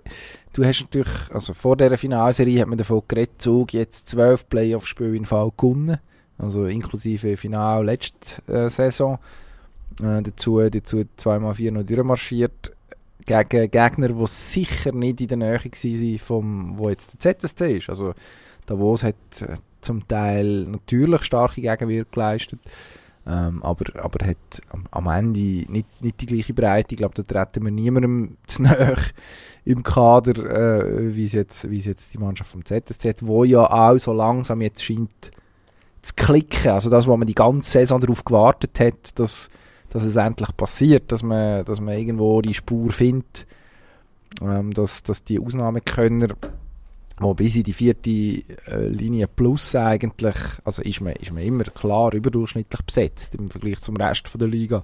[0.54, 5.16] du hast natürlich, also vor dieser Finalserie hat man davon geredet, Zug jetzt zwölf Playoff-Spiele
[5.16, 6.00] in Fall gewonnen,
[6.38, 9.20] also inklusive Final letzte äh, Saison,
[10.02, 12.76] äh, dazu, dazu zweimal vier noch durchmarschiert,
[13.26, 17.90] gegen Gegner, die sicher nicht in der Nähe waren, vom, wo jetzt der ZSC ist,
[17.90, 18.16] also
[18.70, 22.60] Davos hat äh, zum Teil natürlich starke Gegenwehr geleistet,
[23.26, 26.94] ähm, aber, aber hat am, Ende nicht, nicht die gleiche Breite.
[26.94, 28.96] Ich glaube, da treten wir niemandem zu nahe
[29.66, 33.98] im Kader, äh, wie jetzt, es jetzt die Mannschaft vom ZSC hat, wo ja auch
[33.98, 35.32] so langsam jetzt scheint
[36.02, 36.72] zu klicken.
[36.72, 39.50] Also das, was man die ganze Saison darauf gewartet hat, dass,
[39.90, 43.46] dass es endlich passiert, dass man, dass man irgendwo die Spur findet,
[44.42, 46.30] ähm, dass, dass die Ausnahmekönner
[47.20, 51.64] wo bis in die vierte äh, Linie plus eigentlich, also ist man, ist man immer
[51.66, 54.84] klar überdurchschnittlich besetzt im Vergleich zum Rest von der Liga.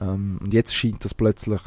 [0.00, 1.60] Ähm, und jetzt scheint das plötzlich,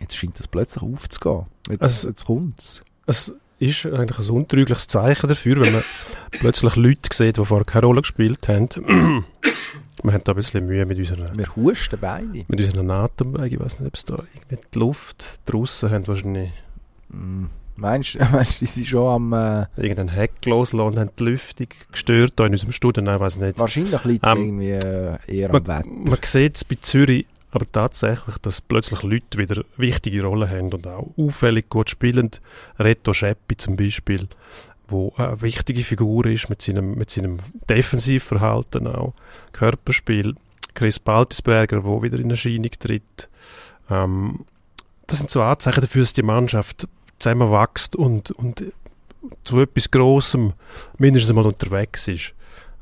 [0.00, 1.46] jetzt scheint das plötzlich aufzugehen.
[1.70, 2.82] Jetzt, Also- jetzt kommt's.
[3.06, 5.82] Es ist eigentlich ein untrügliches Zeichen dafür, wenn man
[6.32, 8.68] plötzlich Leute sieht, die vorher keine Rolle gespielt haben.
[10.02, 12.44] wir haben da ein bisschen Mühe mit unseren, Wir husten beide.
[12.46, 13.58] mit unseren Atemwegen.
[13.58, 16.50] Ich weiß nicht, ob es da irgendwie die Luft draussen haben wahrscheinlich
[17.10, 17.46] Mm,
[17.80, 21.68] Meinst du, meinst die sind schon am, äh, irgendeinen Heck losgelassen und haben die Lüftung
[21.92, 23.02] gestört da in unserem Studio?
[23.02, 23.58] Nein, ich weiß nicht.
[23.58, 25.88] wahrscheinlich liegt es Ähm, irgendwie äh, eher man, am Wetter.
[25.88, 30.86] man sieht es bei Zürich aber tatsächlich, dass plötzlich Leute wieder wichtige Rollen haben und
[30.86, 32.30] auch auffällig gut spielen.
[32.78, 34.28] Reto Scheppi zum Beispiel,
[34.86, 37.38] wo eine wichtige Figur ist mit seinem, mit seinem
[37.68, 39.14] Defensivverhalten auch,
[39.52, 40.34] Körperspiel.
[40.74, 43.28] Chris Baltisberger, wo wieder in Erscheinung tritt.
[43.90, 44.44] Ähm,
[45.06, 46.86] das sind so Anzeichen dafür, dass die Mannschaft
[47.18, 48.64] zusammenwächst und, und
[49.44, 50.52] zu etwas Grossem
[50.98, 52.34] mindestens einmal unterwegs ist.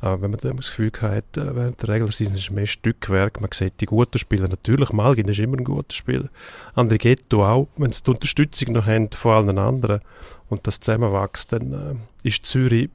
[0.02, 3.50] Äh, wenn man das Gefühl hat, äh, während der Regular Season ist mehr Stückwerk, man
[3.52, 6.28] sieht die guten Spieler, natürlich, Malgin ist immer ein guter Spieler,
[6.74, 10.00] André Ghetto auch, wenn sie die Unterstützung noch haben von allen anderen
[10.48, 12.90] und das zusammenwächst, dann äh, ist Zürich,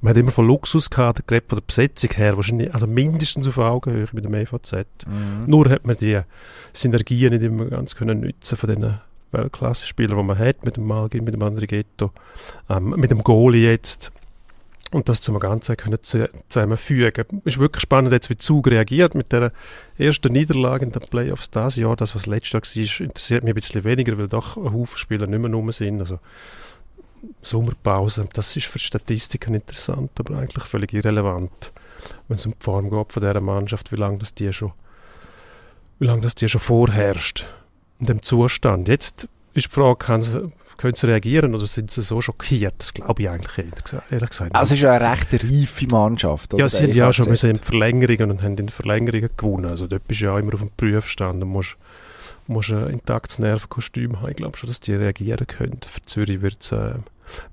[0.00, 3.58] man hat immer von Luxus gehabt, gerade von der Besetzung her, wahrscheinlich, also mindestens auf
[3.58, 4.72] Augenhöhe mit dem EVZ.
[5.06, 5.44] Mhm.
[5.46, 6.20] Nur hat man die
[6.72, 9.00] Synergien nicht immer ganz können nutzen von den
[9.32, 12.12] Weltklasse-Spielern, die man hat, mit dem Malgin, mit dem André Ghetto,
[12.68, 14.12] ähm, mit dem Goalie jetzt.
[14.90, 17.42] Und das zum Ganzen können zu- zusammenfügen.
[17.44, 19.52] Ist wirklich spannend, jetzt wie Zug reagiert mit der
[19.98, 21.94] ersten Niederlage in den Playoffs dieses Jahr.
[21.94, 25.26] Das, was letztes Jahr war, interessiert mich ein bisschen weniger, weil doch ein Haufen Spieler
[25.26, 26.00] nicht mehr rum sind.
[26.00, 26.20] Also
[27.42, 31.72] Sommerpause, das ist für Statistiken interessant, aber eigentlich völlig irrelevant,
[32.28, 34.72] wenn es um die Form geht von dieser Mannschaft, wie lange das die schon,
[35.98, 37.46] wie lange das die schon vorherrscht
[38.06, 38.88] dem Zustand.
[38.88, 42.74] Jetzt ist die Frage, kann sie, können sie reagieren oder sind sie so schockiert?
[42.78, 43.58] Das glaube ich eigentlich
[44.10, 46.54] ehrlich gesagt, Also es ist ja eine recht reife Mannschaft.
[46.54, 46.62] oder?
[46.62, 49.66] Ja, sie haben ja schon müssen in Verlängerungen und haben in Verlängerungen gewonnen.
[49.66, 51.76] Also dort bist du ja immer auf dem Prüfstand und musst,
[52.46, 54.30] musst ein intaktes Nervenkostüm haben.
[54.30, 55.80] Ich glaube schon, dass die reagieren können.
[55.88, 56.94] Für Zürich wird es äh,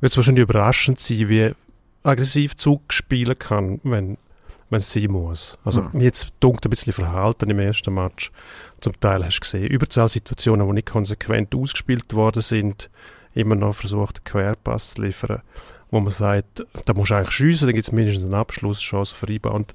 [0.01, 1.51] wird's wahrscheinlich überraschend sein, wie
[2.03, 4.17] aggressiv Zug spielen kann, wenn,
[4.69, 5.57] wenn es sein muss.
[5.65, 5.99] Also Hm.
[6.01, 8.31] jetzt dunkt ein bisschen verhalten im ersten Match.
[8.81, 12.89] Zum Teil hast du gesehen, Überzahlsituationen, die nicht konsequent ausgespielt worden sind,
[13.33, 15.41] immer noch versucht, einen Querpass zu liefern,
[15.91, 19.27] wo man sagt, da musst du eigentlich schiessen, dann gibt es mindestens eine Abschlusschance für
[19.27, 19.73] Rebound.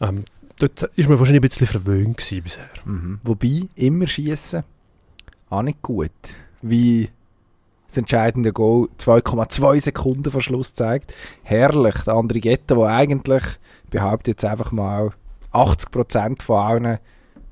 [0.00, 0.24] Ähm,
[0.58, 2.70] dort ist man wahrscheinlich ein bisschen verwöhnt bisher.
[2.84, 3.20] Mhm.
[3.24, 4.64] Wobei, immer schießen
[5.50, 6.10] auch nicht gut.
[6.62, 7.10] Wie
[7.86, 11.14] das entscheidende Goal 2,2 Sekunden vor Schluss zeigt.
[11.42, 11.94] Herrlich.
[12.06, 13.42] Der andere Ghetto, der eigentlich,
[13.84, 15.10] ich behaupte jetzt einfach mal,
[15.52, 16.98] 80% von allen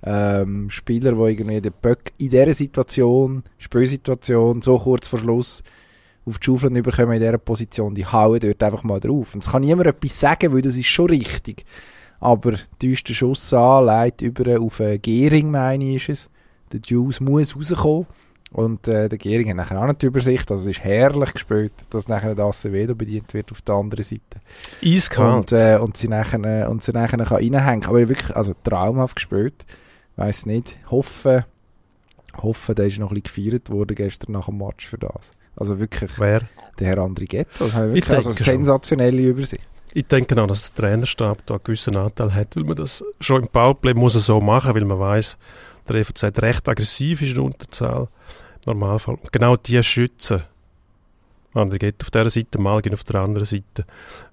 [0.05, 5.63] ähm, Spielern, die irgendwie den Böck in dieser Situation, Spielsituation, so kurz vor Schluss
[6.25, 9.35] auf die Schaufeln überkommen in dieser Position, die hauen dort einfach mal drauf.
[9.35, 11.65] Und es kann niemand etwas sagen, weil das ist schon richtig.
[12.21, 16.31] Aber täuscht den Schuss an, leitet über auf äh, Gehring, meine ich, ist es.
[16.73, 18.07] Der Juice muss rauskommen.
[18.53, 20.51] Und äh, der Gehring hat nachher auch nicht die Übersicht.
[20.51, 24.41] Also es ist herrlich gespielt, dass nachher der Acevedo bedient wird auf der anderen Seite.
[24.85, 25.53] Eiskalt.
[25.53, 27.87] Und, äh, und sie nachher, äh, und sie nachher kann reinhängen.
[27.87, 29.65] Aber wirklich, also traumhaft gespielt.
[30.17, 30.77] Weiss nicht.
[30.91, 31.47] Hoffe,
[32.37, 35.33] hoffe, der ist noch ein bisschen gefeiert worden gestern nach dem Match für das.
[35.57, 36.43] Also wirklich, Wer?
[36.79, 37.73] der Herr André Ghetto.
[37.73, 38.45] Wirklich, also schon.
[38.45, 39.63] sensationelle Übersicht.
[39.95, 43.43] Ich denke auch, dass der Trainerstab da einen gewissen Anteil hat, weil man das schon
[43.43, 45.37] im Powerplay muss er so machen, weil man weiß,
[45.89, 48.09] der EVZ recht aggressiv ist in der Unterzahl.
[48.65, 49.17] Im Normalfall.
[49.17, 50.45] Und genau die schützen.
[51.55, 53.85] Andere geht auf dieser Seite, mal gehen auf der anderen Seite.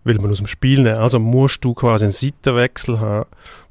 [0.06, 1.00] Will man aus dem Spiel nehmen.
[1.00, 3.30] Also musst du quasi einen Seitenwechsel haben,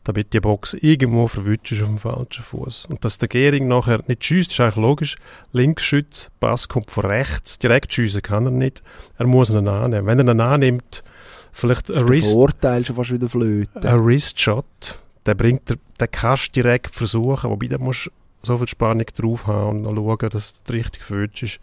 [0.09, 2.87] damit die Box irgendwo verwünscht ist auf dem falschen Fuß.
[2.87, 5.17] Und dass der Gehring nachher nicht schießt, ist eigentlich logisch.
[5.53, 7.59] Linksschütz, Pass kommt von rechts.
[7.59, 8.83] Direkt schiessen kann er nicht.
[9.19, 10.07] Er muss ihn annehmen.
[10.07, 11.05] Wenn er ihn annimmt,
[11.53, 13.85] vielleicht ein Wrist Vorteil schon fast wieder flöten.
[13.85, 18.67] ein Wrist-Shot, der bringt, der, den kannst du direkt versuchen, wobei da musst so viel
[18.67, 21.61] Spannung drauf haben und noch schauen, dass es richtig verwünscht ist.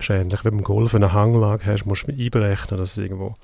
[0.00, 2.98] Ist ähnlich wie beim Golf, wenn du eine Hanglage hast, musst du einberechnen, dass es
[2.98, 3.34] irgendwo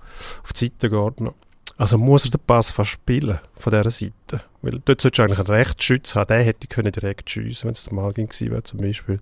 [0.42, 1.20] auf die Seite geht.
[1.20, 1.35] noch.
[1.78, 4.44] Also muss er den Pass verspielen von dieser Seite.
[4.62, 7.90] Weil dort solltest du eigentlich einen Rechtsschütz haben, der hätte können direkt schiessen, wenn es
[7.90, 9.20] mal ging gewesen wäre zum Beispiel.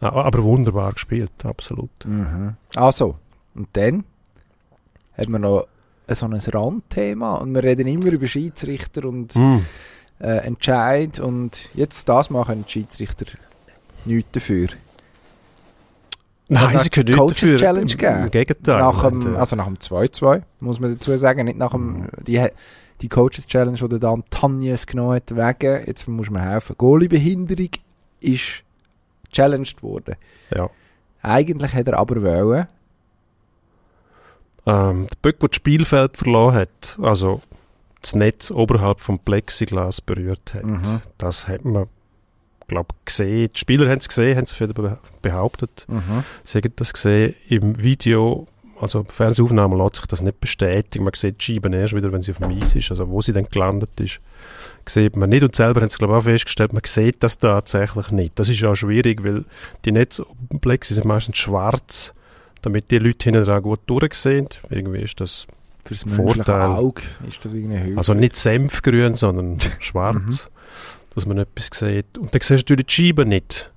[0.00, 1.90] Ah, Aber wunderbar gespielt, absolut.
[2.04, 2.54] Mhm.
[2.76, 3.16] Also,
[3.54, 4.04] und dann
[5.16, 5.66] hat man noch
[6.08, 9.58] so ein Randthema und wir reden immer über Schiedsrichter und Mm.
[10.20, 13.26] äh, Entscheid und jetzt das machen die Schiedsrichter
[14.04, 14.68] nichts dafür.
[16.50, 17.26] Nein, Hat sie können nicht dafür.
[17.58, 17.92] Coaches-Challenge
[18.24, 18.78] Im- Gegenteil.
[18.78, 22.08] nach dem, äh, also nach dem 2-2, muss man dazu sagen, nicht nach dem, Mhm.
[22.26, 22.46] die,
[23.02, 27.68] die Coaches Challenge, die der Dan Tanjes genommen hat, wegen, jetzt muss man helfen, Goalie-Behinderung
[28.20, 28.62] ist
[29.30, 30.14] challenged worden.
[30.54, 30.70] Ja.
[31.22, 32.66] Eigentlich hätte er aber wollen,
[34.66, 37.40] Ähm, der Böck, der das Spielfeld verloren hat, also
[38.02, 41.00] das Netz oberhalb vom Plexiglas berührt hat, Mhm.
[41.16, 41.86] das hat man,
[42.68, 43.50] glaube gesehen.
[43.54, 44.54] Die Spieler haben es gesehen, haben es
[45.22, 45.86] behauptet.
[45.88, 46.24] mhm.
[46.44, 48.46] Sie haben das gesehen im Video,
[48.80, 51.04] also Fernsehaufnahmen lässt sich das nicht bestätigen.
[51.04, 53.32] Man sieht die Scheiben erst wieder, wenn sie auf dem Eis ist, also wo sie
[53.32, 54.20] dann gelandet ist.
[54.86, 58.10] Sieht man nicht und selber haben sie glaube ich auch festgestellt, man sieht das tatsächlich
[58.10, 58.38] nicht.
[58.38, 59.44] Das ist auch schwierig, weil
[59.84, 59.92] die
[60.60, 62.14] Plexi sind meistens schwarz,
[62.62, 64.48] damit die Leute hinten dran gut durchsehen.
[64.70, 65.46] Irgendwie ist das
[65.84, 66.70] Fürs menschliche Vorteil.
[66.76, 67.98] Auge ist das irgendwie hilfreich.
[67.98, 70.50] also nicht senfgrün, sondern schwarz,
[71.18, 72.18] dass man etwas sieht.
[72.18, 73.72] Und dann siehst du natürlich die Scheibe nicht.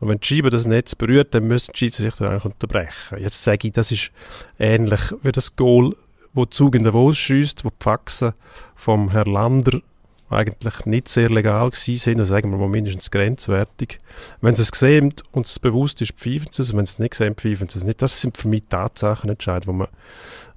[0.00, 3.18] Und wenn die Scheibe das Netz berührt, dann müssen die Schiedsrichter eigentlich unterbrechen.
[3.18, 4.10] Jetzt sage ich, das ist
[4.58, 5.96] ähnlich wie das Goal,
[6.34, 8.32] wo Zug in Davos schießt, wo die Faxen
[8.74, 9.80] vom Herrn Lander
[10.28, 14.00] eigentlich nicht sehr legal gewesen sind, also sagen wir mal mindestens grenzwertig.
[14.40, 16.98] Wenn sie es sehen und es bewusst ist, pfeifen sie es, und wenn sie es
[16.98, 18.02] nicht sehen, pfeifen sie es nicht.
[18.02, 19.88] Das sind für mich Tatsachen entscheidend, wo man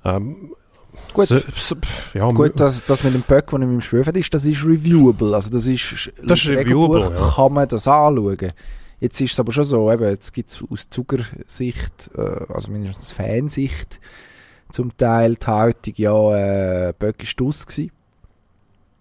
[0.04, 0.56] ähm,
[1.13, 1.29] Gut.
[2.13, 5.35] ja, Gut, das, das mit dem Böck, nicht mit dem Schwöfen ist, das ist reviewable.
[5.35, 7.31] Also das ist, Das ist reviewable, ja.
[7.35, 8.53] kann man das anschauen.
[8.99, 13.11] Jetzt ist es aber schon so, eben, jetzt gibt es aus Zuckersicht, äh, also mindestens
[13.11, 13.99] Fansicht,
[14.71, 17.91] zum Teil die Haltung, ja, äh, Böck ist aus gewesen.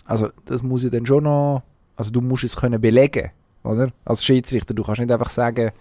[0.05, 1.63] Also das muss ja dann schon noch,
[1.97, 3.31] also du musst es können belegen,
[3.65, 3.91] oder?
[4.05, 5.73] Als Schiedsrichter, du kannst nicht einfach sagen,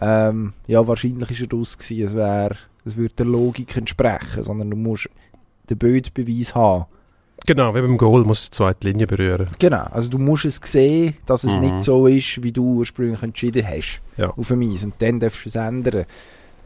[0.00, 4.70] ähm, ja, wahrscheinlich ist er aus gewesen, es wäre, es würde der Logik entsprechen, sondern
[4.70, 5.08] du musst
[5.70, 6.84] den Bildbeweis haben.
[7.46, 9.46] Genau, wie beim Goal muss die zweite Linie berühren.
[9.58, 11.60] Genau, also du musst es sehen, dass es Mhm.
[11.60, 14.02] nicht so ist, wie du ursprünglich entschieden hast.
[14.18, 14.30] Ja.
[14.30, 14.84] Auf dem Eis.
[14.84, 16.04] Und dann darfst du es ändern.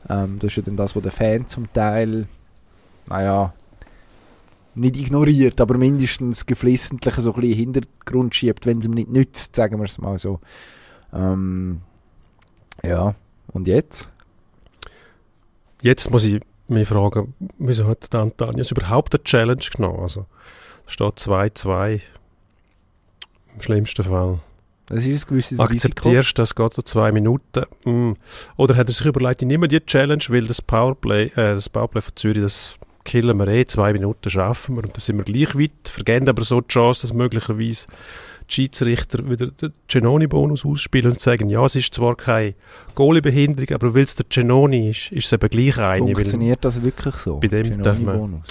[0.08, 2.26] Ähm, das ist ja dann das, was der Fan zum Teil,
[3.08, 3.54] naja,
[4.74, 8.90] nicht ignoriert, aber mindestens geflissentlich so ein bisschen in den Hintergrund schiebt, wenn es ihm
[8.90, 10.40] nicht nützt, sagen wir es mal so.
[11.12, 11.82] Ähm,
[12.82, 13.14] ja,
[13.52, 14.10] und jetzt?
[15.80, 20.00] Jetzt muss ich mich fragen, wieso hat der Antonius überhaupt eine Challenge genommen?
[20.00, 20.26] Also,
[20.86, 22.00] es steht 2-2
[23.54, 24.40] im schlimmsten Fall.
[24.86, 25.58] Das ist ein gewisses.
[25.58, 27.64] Akzeptierst du, das geht so zwei Minuten?
[27.84, 28.16] Hm.
[28.56, 32.02] Oder hat er sich überlegt, ich nehme die Challenge, weil das Powerplay, äh, das Powerplay
[32.02, 32.74] von Zürich, das
[33.04, 36.44] killen wir eh, zwei Minuten schaffen wir und dann sind wir gleich weit, vergeben aber
[36.44, 37.86] so die Chance, dass möglicherweise
[38.48, 42.54] die Schiedsrichter wieder den Genoni-Bonus ausspielen und sagen, ja, es ist zwar keine
[42.94, 46.14] Goalie-Behinderung, aber weil es der Genoni ist, ist es eben gleich eine.
[46.14, 47.38] Funktioniert das wirklich so?
[47.40, 48.42] Bei dem darf man,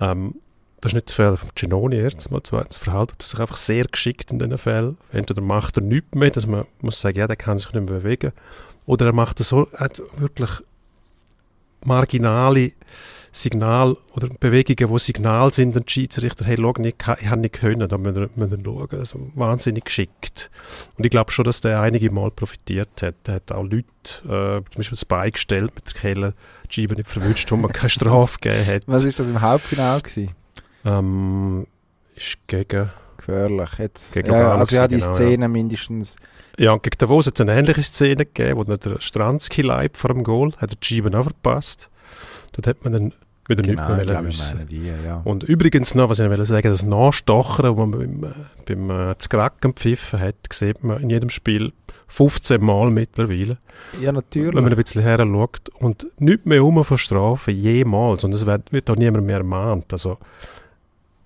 [0.00, 0.34] ähm,
[0.80, 2.40] das ist nicht der Fall vom Genoni erstens mal.
[2.42, 4.96] Zweitens verhält er sich einfach sehr geschickt in diesen Fällen.
[5.12, 8.00] Entweder macht er nichts mehr, dass man muss sagen, ja, der kann sich nicht mehr
[8.00, 8.32] bewegen.
[8.86, 10.50] Oder er macht so, hat wirklich
[11.84, 12.72] marginale
[13.32, 17.88] Signal oder Bewegungen, die Signal sind, dann Schiedsrichter, hey, schau, ich, ich habe nicht können,
[17.88, 18.98] da müssen wir, müssen wir schauen.
[18.98, 20.50] Also wahnsinnig geschickt.
[20.98, 23.14] Und ich glaube schon, dass der einige Mal profitiert hat.
[23.26, 23.84] Der hat auch Leute,
[24.24, 26.34] äh, zum Beispiel das Bein gestellt mit der Kelle,
[26.68, 28.82] die Scheibe nicht verwünscht, wo man keine Strafe gegeben hat.
[28.86, 30.30] Was ist das im Halbfinale gewesen?
[30.84, 31.66] Ähm,
[32.16, 32.90] ist gegen...
[33.16, 33.70] Gefährlich.
[33.78, 35.48] Jetzt, gegen ja, also ja, die genau, Szene ja.
[35.48, 36.16] mindestens...
[36.58, 40.12] Ja, und gegen Davos hat es eine ähnliche Szene gegeben, wo der Stranski leib vor
[40.12, 41.90] dem Goal, hat er die Scheibe auch verpasst.
[42.52, 43.12] Dort hat man dann
[43.48, 44.66] wieder genau, nicht mehr wissen.
[44.68, 45.20] Die, ja.
[45.24, 48.34] Und übrigens noch, was ich will sagen, das Nachstochern, das man beim,
[48.66, 51.72] beim äh, Zkracken pfiffen hat, sieht man in jedem Spiel
[52.06, 53.58] 15 Mal mittlerweile.
[54.00, 54.54] Ja, natürlich.
[54.54, 55.68] Wenn man ein bisschen her schaut.
[55.78, 58.24] Und nicht mehr um von Strafen, jemals.
[58.24, 59.92] Und es wird, wird auch niemand mehr ermahnt.
[59.92, 60.18] Also,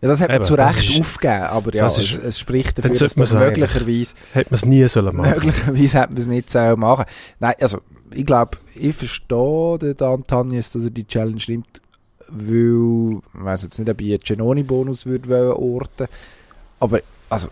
[0.04, 2.76] ja, das hat man Eben, zu Recht ist, aufgegeben, aber ja, ist, es, es, spricht
[2.76, 4.14] dafür, dass man möglicherweise...
[4.34, 5.30] Hätte man es nie sollen machen.
[5.30, 7.06] Möglicherweise hätte man es nicht sollen machen.
[7.40, 7.80] Nein, also,
[8.12, 11.80] ich glaube, ich verstehe den Antonius, dass er die Challenge nimmt,
[12.28, 16.06] weil, ich weiß jetzt nicht, ob ich einen Genoni-Bonus würde orten
[16.80, 17.48] aber, also,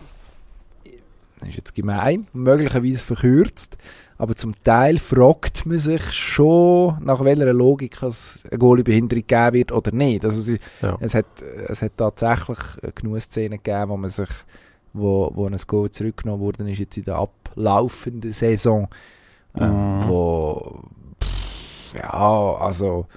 [1.39, 3.77] das ist jetzt gemein, möglicherweise verkürzt,
[4.23, 9.73] aber zum Teil fragt man sich schon, nach welcher Logik es eine Goalie-Behinderung geben wird
[9.73, 10.23] oder nicht.
[10.23, 10.97] Also es, ja.
[11.01, 11.25] es, hat,
[11.67, 12.57] es hat tatsächlich
[12.95, 14.29] genug Szenen gegeben, wo man sich,
[14.93, 18.87] wo, wo ein Goal zurückgenommen wurde, ist jetzt in der ablaufenden Saison,
[19.59, 20.07] ähm, mhm.
[20.07, 20.79] wo,
[21.21, 23.07] pff, ja, also,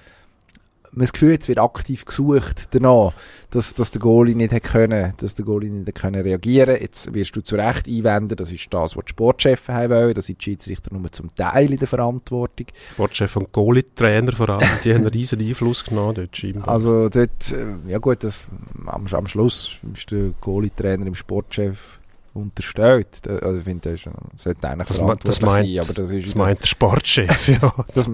[0.97, 3.13] man das Gefühl, es wird aktiv gesucht danach,
[3.51, 6.77] dass, dass der Goalie nicht hat können, dass der Goalie nicht können reagieren.
[6.81, 10.23] Jetzt wirst du zu Recht einwenden, das ist das, was die Sportchefs haben wollen, da
[10.23, 12.67] sind die Schiedsrichter nur zum Teil in der Verantwortung.
[12.93, 16.69] Sportchef und Goalie-Trainer vor allem, die haben einen riesen Einfluss genommen dort scheinbar.
[16.69, 18.41] Also dort, äh, ja gut, das,
[18.87, 22.01] am, am Schluss ist der Goalie-Trainer im Sportchef
[22.37, 23.27] unterstellt.
[23.27, 25.79] Also ich finde, das sollte eigentlich das verantwortlich das meint, sein.
[25.81, 27.75] Aber das, ist das meint der Sportchef, ja.
[27.95, 28.09] das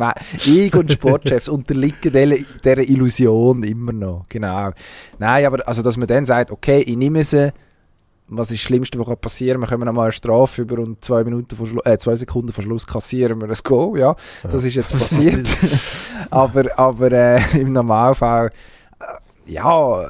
[0.47, 4.27] ich und Sportchefs unterliegen dieser Illusion immer noch.
[4.29, 4.71] Genau.
[5.19, 7.53] Nein, aber also, dass man dann sagt, okay, ich nehme sie,
[8.29, 9.63] was ist das Schlimmste, was passieren kann?
[9.63, 12.87] Wir können einmal eine Strafe über und zwei, Minuten vor äh, zwei Sekunden vor Schluss
[12.87, 14.17] kassieren wir ein Go, ja.
[14.45, 14.69] Das ja.
[14.69, 15.49] ist jetzt passiert.
[16.31, 18.51] aber aber äh, im Normalfall,
[19.01, 20.09] äh, ja,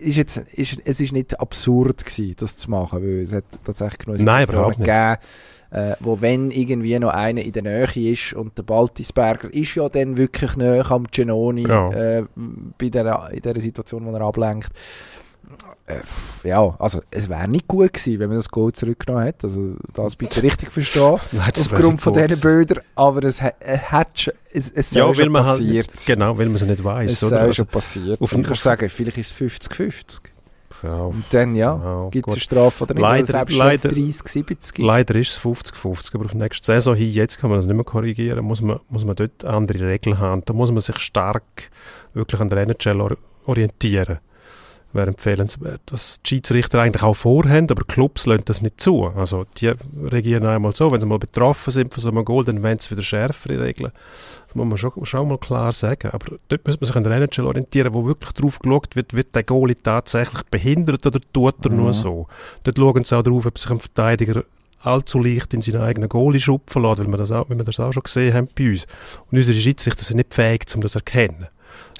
[0.00, 3.98] ist jetzt, ist, es ist nicht absurd gewesen, das zu machen, weil es hat tatsächlich
[3.98, 5.16] genug Situationen gegeben,
[5.70, 9.88] äh, wo wenn irgendwie noch einer in der Nähe ist und der Baltisberger ist ja
[9.88, 11.90] dann wirklich näher am Genoni ja.
[11.90, 12.24] äh,
[12.78, 14.70] bei der, in der Situation, wo er ablenkt.
[15.88, 19.46] Äh, ja, also es wäre nicht gut gewesen, wenn man das Goal zurückgenommen hätte.
[19.46, 21.18] Also das bitte richtig verstehen,
[21.58, 22.82] aufgrund von diesen Bildern.
[22.94, 26.66] Aber es, hat schon, es, es ja, schon halt passiert halt, Genau, weil man es
[26.66, 27.12] nicht weiß.
[27.12, 27.40] Es oder?
[27.40, 28.40] also, schon passiert sein.
[28.40, 30.20] Ich kann sagen, vielleicht ist es 50-50.
[30.82, 31.00] Ja.
[31.00, 34.78] Und dann, ja, ja gibt es eine Strafe oder nicht, leider, selbst leider, 30, 70
[34.78, 37.74] Leider ist es 50-50, aber auf die nächste Saison hin, jetzt kann man das nicht
[37.74, 40.42] mehr korrigieren, muss man, muss man dort andere Regeln haben.
[40.44, 41.70] Da muss man sich stark
[42.14, 44.20] wirklich an der NHL orientieren
[44.92, 45.80] wäre empfehlenswert.
[45.86, 49.06] Dass die Schiedsrichter eigentlich auch vorhaben, aber Clubs lassen das nicht zu.
[49.16, 49.72] Also die
[50.02, 52.90] regieren einmal so, wenn sie mal betroffen sind von so einem Goal, dann wollen sie
[52.90, 53.92] wieder schärfere Regeln.
[54.46, 56.10] Das muss man schon, schon mal klar sagen.
[56.10, 59.34] Aber dort muss man sich an der NHL orientieren, wo wirklich drauf geschaut wird, wird
[59.34, 61.76] der Goalie tatsächlich behindert oder tut er mhm.
[61.76, 62.26] nur so.
[62.64, 64.44] Dort schauen sie auch darauf, ob sich ein Verteidiger
[64.80, 67.80] allzu leicht in seinen eigenen Goalie schupfen lässt, weil wir das auch, weil wir das
[67.80, 68.86] auch schon gesehen haben bei uns.
[69.30, 71.48] Und unsere Schiedsrichter sind nicht fähig, um das zu erkennen.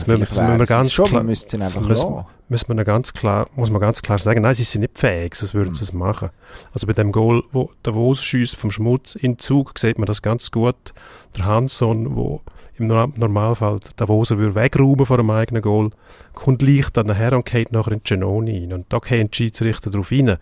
[0.06, 3.80] Ja, müssen, wir ganz schon, klar, müssen einfach müssen, müssen man ganz klar, muss man
[3.80, 6.00] ganz klar sagen, nein, sie sind nicht fähig, sonst würden sie es mhm.
[6.00, 6.30] machen.
[6.72, 10.22] Also bei dem Goal, wo der Wos schießt vom Schmutz in Zug, sieht man das
[10.22, 10.94] ganz gut.
[11.36, 12.42] Der Hansson, wo
[12.78, 15.90] im Normalfall der Woser würde wegräumen vor dem eigenen Goal,
[16.32, 18.72] kommt leicht dann nachher und geht nachher in Genoni rein.
[18.72, 20.38] Und da gehen die Schiedsrichter drauf rein.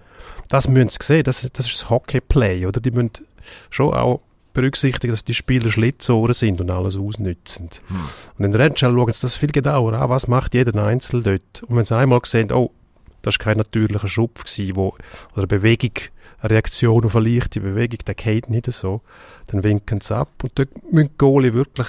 [0.48, 2.80] Das müssen sie sehen, das, das ist das Hockeyplay, oder?
[2.80, 3.10] Die müssen
[3.70, 4.20] schon auch
[4.56, 7.68] berücksichtigen, dass die Spieler Schlitzohren sind und alles ausnützen.
[7.88, 7.96] Hm.
[8.38, 11.62] Und in der NHL schauen sie das viel genauer an, was macht jeder Einzel dort.
[11.64, 12.72] Und wenn sie einmal sehen, oh,
[13.20, 14.88] das war kein natürlicher Schupf gewesen, wo,
[15.32, 15.92] oder eine Bewegung,
[16.40, 19.02] eine Reaktion auf eine leichte Bewegung, der geht nicht so,
[19.48, 20.30] dann winken sie ab.
[20.42, 21.88] Und dort müssen die Goalie wirklich,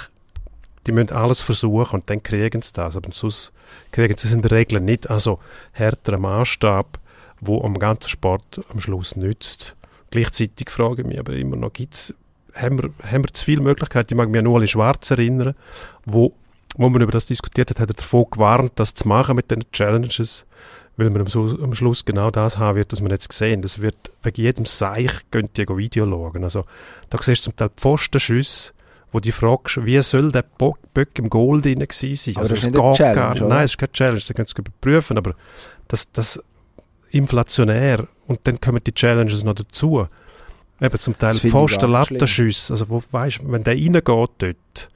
[0.85, 2.97] die müssen alles versuchen und dann kriegen sie das.
[2.97, 3.53] Aber sonst
[3.91, 5.09] kriegen sie es in der Regel nicht.
[5.09, 5.39] Also
[5.71, 6.99] härterer Maßstab,
[7.39, 9.75] wo am ganzen Sport am Schluss nützt.
[10.11, 12.13] Gleichzeitig frage ich mich aber immer noch, gibt es
[12.61, 14.13] haben wir, haben wir zu viele Möglichkeiten.
[14.13, 15.55] Ich mag mich an Ueli Schwarz erinnern,
[16.05, 16.33] wo
[16.79, 19.63] wo man über das diskutiert hat, hat er davon gewarnt, das zu machen mit den
[19.71, 20.45] Challenges,
[20.95, 23.63] weil man am, Schluss- am Schluss genau das haben wird, was wir jetzt sehen.
[23.63, 26.43] Das wird, wegen jedem Seich könnt ihr Video schauen.
[26.43, 26.65] Also,
[27.09, 28.73] da siehst du zum Teil Pfostenschüsse,
[29.11, 30.43] wo du fragst, wie soll der
[30.93, 32.33] Böck im Goal drin gewesen sein?
[32.35, 33.47] Aber also, das ist geht Challenge, gar?
[33.47, 35.33] Nein, es ist keine Challenge, da könnt ihr es überprüfen, aber
[35.87, 36.39] das, das
[37.09, 40.07] inflationär und dann kommen die Challenges noch dazu.
[40.79, 41.91] Eben zum Teil schlimm.
[41.91, 44.89] Lattenschüsse, also wo, weißt, wenn der reingeht dort,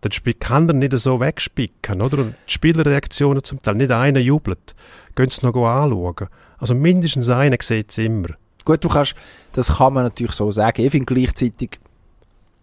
[0.00, 2.18] dann kann er nicht so wegspicken, oder?
[2.18, 4.74] Und die Spielerreaktionen zum Teil, nicht einer jubelt.
[5.14, 6.28] Gehen sie noch anschauen.
[6.58, 8.28] Also mindestens einer sieht es immer.
[8.64, 9.14] Gut, du kannst,
[9.52, 10.82] das kann man natürlich so sagen.
[10.84, 11.78] Ich finde gleichzeitig,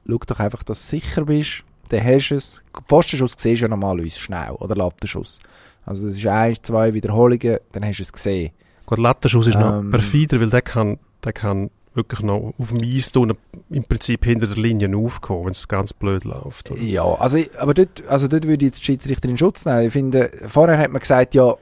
[0.08, 2.62] schau doch einfach, dass du sicher bist, dann hast du es.
[2.88, 5.40] Pfostenschuss siehst du ja normalerweise schnell, oder Lattenschuss.
[5.86, 8.52] Also das ist eins, zwei Wiederholungen, dann hast du es gesehen.
[8.86, 9.92] Gut, Lattenschuss ist noch Ähm.
[9.92, 13.34] perfider, weil der kann, der kann wirklich noch auf dem Eis tun,
[13.70, 16.72] im Prinzip hinter der Linie aufkommen, wenn es ganz blöd läuft.
[16.72, 16.80] oder?
[16.82, 19.82] Ja, also, ich- aber dort, also dort würde ich jetzt die Schiedsrichter in Schutz nehmen.
[19.88, 21.54] Ich finde, vorher hat man gesagt, ja,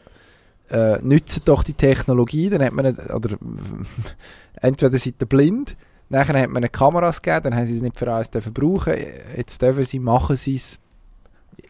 [0.70, 3.38] äh, nützen doch die Technologie, dann hat man, nicht, oder
[4.62, 5.76] entweder seid ihr blind,
[6.10, 8.94] nachher hat man eine Kameras gegeben, dann haben sie es nicht für alles dürfen brauchen,
[9.36, 10.80] jetzt dürfen sie, machen sie es.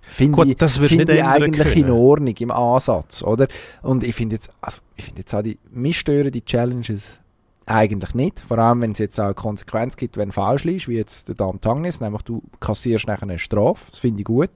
[0.01, 1.97] Finde Gut, ich, das finde nicht ich eigentlich in können.
[1.97, 3.47] Ordnung im Ansatz, oder?
[3.81, 7.19] Und ich finde jetzt, also, ich finde jetzt auch die, mich stören die Challenges
[7.65, 8.39] eigentlich nicht.
[8.39, 11.27] Vor allem, wenn es jetzt auch eine Konsequenz gibt, wenn du falsch liegst, wie jetzt
[11.27, 13.91] der Dame Tangnis, nämlich du kassierst nachher eine Strafe.
[13.91, 14.51] Das finde ich gut.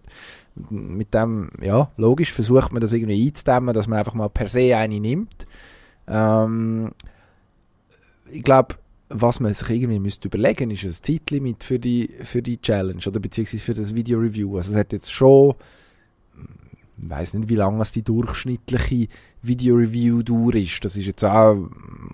[0.69, 4.75] Mit dem, ja, logisch versucht man das irgendwie einzudämmen, dass man einfach mal per se
[4.75, 5.47] eine nimmt.
[6.07, 6.91] Ähm,
[8.29, 8.75] ich glaube,
[9.09, 13.19] was man sich irgendwie müsste überlegen, ist ein Zeitlimit für die, für die Challenge oder
[13.19, 14.57] beziehungsweise für das Video-Review.
[14.57, 15.55] Also es hat jetzt schon,
[17.01, 19.07] ich weiß nicht, wie lange es die durchschnittliche
[19.41, 20.83] Video-Review-Dauer ist.
[20.83, 21.57] Das ist jetzt auch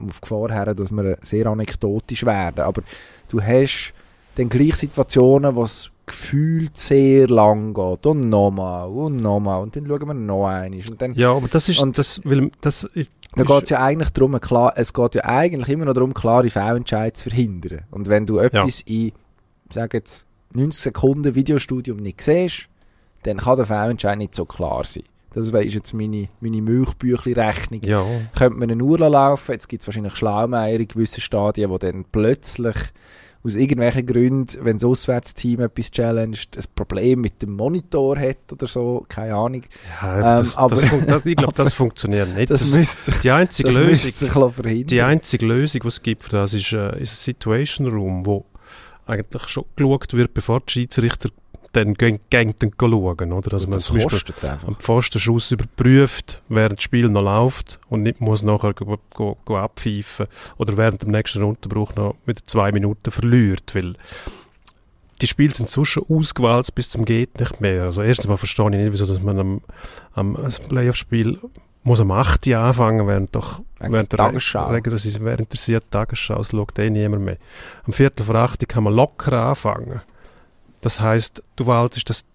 [0.08, 2.62] auf Gefahr her, dass wir sehr anekdotisch werden.
[2.62, 2.82] Aber
[3.30, 3.94] du hast
[4.36, 8.06] dann gleich Situationen, wo es gefühlt sehr lang geht.
[8.06, 9.62] Und nochmal und nochmal.
[9.62, 10.80] Und dann schauen wir noch einmal.
[10.90, 12.88] Und dann, Ja, aber das ist, Und- das, will, das
[13.36, 16.50] da geht es ja eigentlich darum, klar, es geht ja eigentlich immer noch darum, klare
[16.50, 17.82] Fehlentscheide zu verhindern.
[17.92, 19.14] Und wenn du etwas in,
[19.74, 22.70] sag jetzt, 90 Sekunden Videostudium nicht siehst,
[23.26, 25.04] dann kann der Fehlentscheid nicht so klar sein.
[25.34, 27.82] Das ist jetzt meine, meine Milchbüchli-Rechnung.
[27.84, 28.04] ja,
[28.38, 32.06] Könnte man eine Uhr laufen, jetzt gibt es wahrscheinlich Schlaumeier in gewissen Stadien, wo dann
[32.10, 32.76] plötzlich
[33.44, 38.66] aus irgendwelchen Gründen, wenn das Auswärtsteam etwas challenged, ein Problem mit dem Monitor hat oder
[38.66, 39.62] so, keine Ahnung.
[40.02, 42.50] ja Ähm, das, aber- das, ich glaube, das funktioniert nicht.
[42.50, 44.88] Das, müsste sich, die einzige Lösung, verhindern.
[44.88, 48.46] die einzige Lösung, die es gibt für das, ist, äh, ist ein Situation Room, wo
[49.06, 51.30] eigentlich schon geschaut wird, bevor die Schiedsrichter
[51.76, 53.54] dann gehen, gehen dann schauen, oder?
[53.54, 58.22] Also man das zum Beispiel am Pfostenschuss überprüft, während das Spiel noch läuft und nicht
[58.22, 63.12] muss nachher go, go, go abpfeifen oder während dem nächsten Unterbruch noch wieder zwei Minuten
[63.12, 63.96] verliert, weil
[65.22, 67.84] die Spiele sind sonst schon ausgewählt bis zum geht nicht mehr.
[67.84, 69.62] Also erstens mal verstehe ich nicht, wieso dass man am,
[70.14, 70.38] am
[70.70, 71.40] Playoff-Spiel
[71.84, 72.48] muss am 8.
[72.48, 74.72] Uhr anfangen, während doch während der Tagesschau.
[74.72, 77.38] Wer interessiert Tagesschau, es schaut eh niemand mehr.
[77.86, 80.02] Am Viertel vor 8 Uhr kann man locker anfangen.
[80.86, 82.26] Das heißt, du wählst das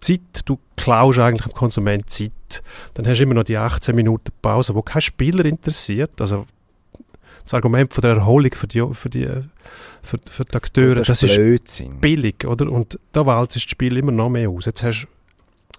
[0.00, 2.60] Zeit, du klaust eigentlich dem Konsument Zeit.
[2.94, 6.20] Dann hast du immer noch die 18 Minuten Pause, wo kein Spieler interessiert.
[6.20, 6.44] Also
[7.44, 9.28] das Argument von der Erholung für die, für die,
[10.02, 12.00] für, für die Akteure, das, das ist Blödsinn.
[12.00, 12.68] billig, oder?
[12.72, 14.66] Und da sich das Spiel immer noch mehr aus.
[14.66, 15.06] Jetzt hast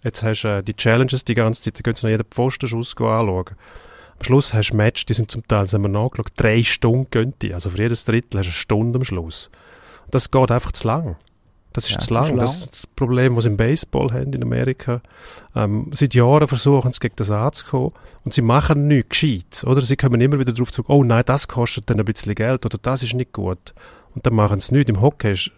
[0.02, 3.46] jetzt hast äh, die Challenges die ganze Zeit, da könntest du noch jeden Pfostenschuss anschauen.
[3.50, 7.12] Am Schluss hast du Match, die sind zum Teil, das haben wir nachgeschaut, drei Stunden
[7.12, 7.54] gehen die.
[7.54, 9.50] Also für jedes Drittel hast du eine Stunde am Schluss.
[10.12, 11.18] Das geht einfach zu lang.
[11.74, 12.38] Das ist Ja, zu lang.
[12.38, 15.02] Das ist das Problem, was sie im Baseball haben in Amerika.
[15.56, 17.92] Ähm, seit Jahren versuchen sie gegen das anzukommen
[18.26, 19.82] und sie machen nichts Gescheites, oder?
[19.82, 22.78] Sie kommen immer wieder darauf zurück, oh nein, das kostet dann ein bisschen Geld oder
[22.82, 23.74] das ist nicht gut.
[24.14, 24.90] Und dann machen sie nichts.
[24.90, 25.52] Im Hockey ist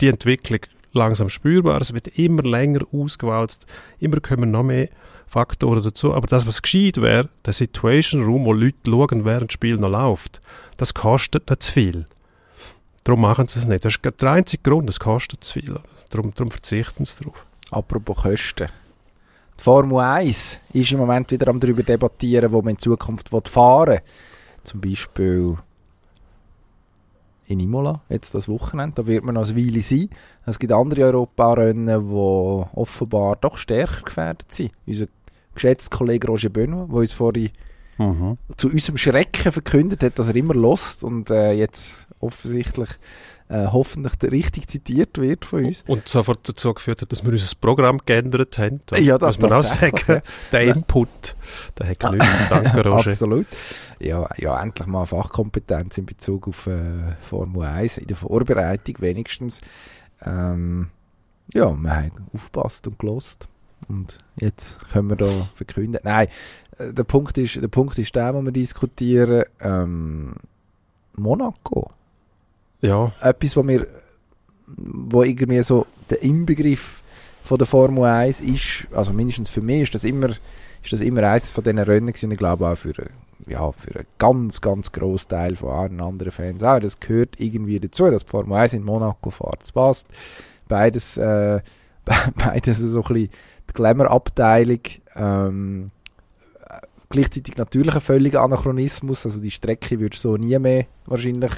[0.00, 0.60] die Entwicklung
[0.92, 1.80] langsam spürbar.
[1.80, 3.66] Es wird immer länger ausgewalzt.
[3.98, 4.88] Immer kommen noch mehr
[5.26, 6.14] Faktoren dazu.
[6.14, 9.90] Aber das, was gescheit wäre, der Situation Room, wo Leute schauen, während das Spiel noch
[9.90, 10.40] läuft,
[10.76, 12.06] das kostet nicht zu viel.
[13.04, 13.84] Darum machen sie es nicht.
[13.84, 15.78] Das ist der einzige Grund, es kostet zu viel.
[16.08, 17.46] Darum, darum verzichten sie darauf.
[17.70, 18.68] Apropos Kosten.
[19.56, 23.88] Die Formel 1 ist im Moment wieder am darüber debattieren, wo man in Zukunft fahren
[23.88, 24.02] will.
[24.64, 25.56] Zum Beispiel
[27.46, 29.02] in Imola, jetzt das Wochenende.
[29.02, 30.08] Da wird man noch eine Weile sein.
[30.46, 34.72] Es gibt andere Europarennen, die offenbar doch stärker gefährdet sind.
[34.86, 35.06] Unser
[35.54, 37.50] geschätzter Kollege Roger Benoit, der uns vorhin
[38.56, 42.88] zu unserem Schrecken verkündet hat, dass er immer lost und äh, jetzt offensichtlich
[43.48, 45.84] äh, hoffentlich richtig zitiert wird von uns.
[45.86, 48.80] Und sofort dazu geführt hat, dass wir unser Programm geändert haben.
[48.96, 50.22] Ja, das muss man auch sagen.
[50.50, 51.36] Der Input,
[51.78, 52.28] der hat genügend.
[52.48, 53.10] Danke, Roger.
[53.10, 53.46] Absolut.
[54.00, 59.60] Ja, ja, endlich mal Fachkompetenz in Bezug auf äh, Formel 1, in der Vorbereitung wenigstens.
[60.24, 60.88] Ähm,
[61.52, 63.48] ja, wir haben aufgepasst und gelost.
[63.88, 66.00] Und jetzt können wir da verkünden.
[66.04, 66.28] Nein,
[66.78, 69.44] äh, der Punkt ist, der Punkt ist der, wo wir diskutieren.
[69.60, 70.34] Ähm,
[71.16, 71.90] Monaco.
[72.80, 73.86] Ja, Etwas, wo mir,
[74.66, 77.02] wo irgendwie so der Inbegriff
[77.42, 81.22] von der Formel 1 ist, also mindestens für mich ist das immer, ist das immer
[81.22, 82.94] eines von diesen Rennen gewesen, ich glaube auch für,
[83.46, 86.80] ja, für einen ganz, ganz grossen Teil von allen anderen Fans auch.
[86.80, 89.62] Das gehört irgendwie dazu, dass die Formel 1 in Monaco fährt.
[89.62, 90.06] Das passt.
[90.68, 91.60] Beides, äh,
[92.34, 93.30] beides so ein bisschen
[93.70, 94.80] die Glamour-Abteilung.
[95.16, 95.90] Ähm,
[96.68, 99.26] äh, gleichzeitig natürlich ein völliger Anachronismus.
[99.26, 101.52] Also die Strecke würdest so nie mehr wahrscheinlich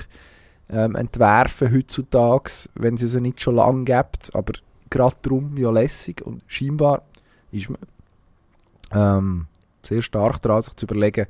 [0.68, 4.34] ähm, entwerfen heutzutage, wenn sie sie nicht schon lange gibt.
[4.34, 4.52] Aber
[4.90, 7.02] gerade darum ja lässig und scheinbar
[7.52, 7.78] ist man
[8.92, 9.46] ähm,
[9.82, 11.26] sehr stark daran, sich zu überlegen,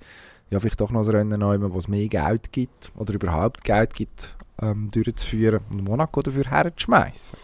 [0.51, 3.95] ja, vielleicht doch noch ein Rennen nehmen, wo es mehr Geld gibt oder überhaupt Geld
[3.95, 7.39] gibt, ähm, durchzuführen und Monaco dafür herzuschmeißen.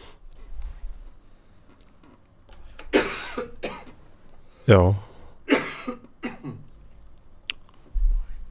[4.73, 4.95] Ja.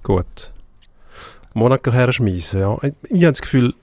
[0.04, 0.52] Gut.
[1.54, 2.78] Monaco herschmeißen, ja.
[2.82, 3.74] Ich, ich habe das Gefühl,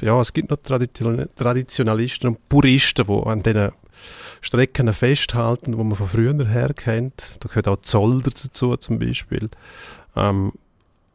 [0.00, 3.72] ja, es gibt noch Tradition Traditionalisten und Puristen, die an diesen
[4.40, 7.36] Strecken festhalten, die man von früher her kennt.
[7.40, 9.50] Da gehört auch Zolder dazu zum Beispiel.
[10.16, 10.52] Ähm,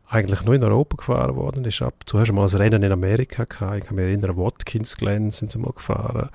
[0.07, 1.81] eigentlich nur in Europa gefahren worden ist.
[1.81, 3.77] Ab, du hast mal ein Rennen in Amerika gehabt.
[3.77, 6.29] Ich kann mich erinnern, Watkins Glen sind sie mal gefahren.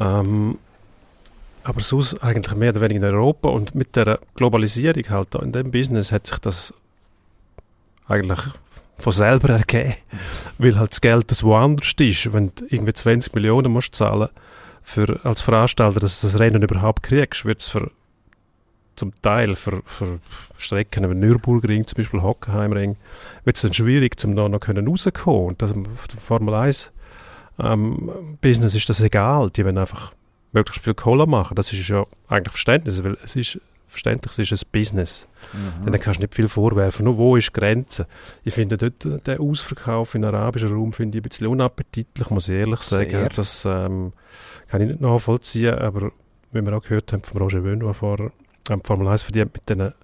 [0.00, 0.58] Ähm,
[1.64, 5.52] aber sonst eigentlich mehr oder weniger in Europa und mit der Globalisierung halt da in
[5.52, 6.74] dem Business hat sich das
[8.06, 8.40] eigentlich
[8.98, 9.94] von selber ergeben,
[10.58, 12.32] weil halt das Geld das woanders ist.
[12.32, 14.28] Wenn du irgendwie 20 Millionen musst zahlen
[14.82, 17.90] für, als Veranstalter, dass du das Rennen überhaupt kriegst, wird es für
[18.96, 20.18] zum Teil für, für
[20.56, 22.96] Strecken wie Nürburgring, zum Beispiel Hockenheimring,
[23.44, 25.50] wird es dann schwierig, zum da noch können rauskommen.
[25.50, 25.72] Und das,
[26.20, 26.90] Formel 1
[27.60, 29.50] ähm, Business ist das egal.
[29.50, 30.12] Die wollen einfach
[30.52, 31.54] möglichst viel Cola machen.
[31.54, 35.26] Das ist ja eigentlich Verständnis, weil es ist verständlich, es ist ein Business.
[35.52, 35.90] Mhm.
[35.90, 37.04] Dann kannst du nicht viel vorwerfen.
[37.04, 38.06] Nur wo ist die Grenze?
[38.44, 42.48] Ich finde dort, äh, der Ausverkauf in arabischen Raum finde ich ein bisschen unappetitlich, muss
[42.48, 43.10] ich ehrlich sagen.
[43.10, 43.28] Sehr.
[43.30, 44.12] Das ähm,
[44.68, 46.12] kann ich nicht nachvollziehen, aber
[46.52, 48.30] wie wir auch gehört haben von Roger Benoit vorher,
[48.70, 49.94] ähm, Formel 1 verdient mit, den, mit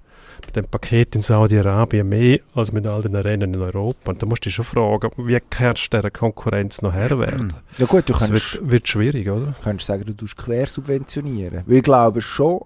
[0.53, 4.13] dem Paket in Saudi-Arabien mehr als mit all den Rennen in Europa.
[4.13, 7.53] Und da musst du dich schon fragen, wie kannst du dieser Konkurrenz noch Herr werden?
[7.79, 9.55] Ja gut, du Das kannst, wird, wird schwierig, oder?
[9.63, 11.63] könntest sagen, du tust quer subventionieren.
[11.67, 12.61] Weil ich glaube schon,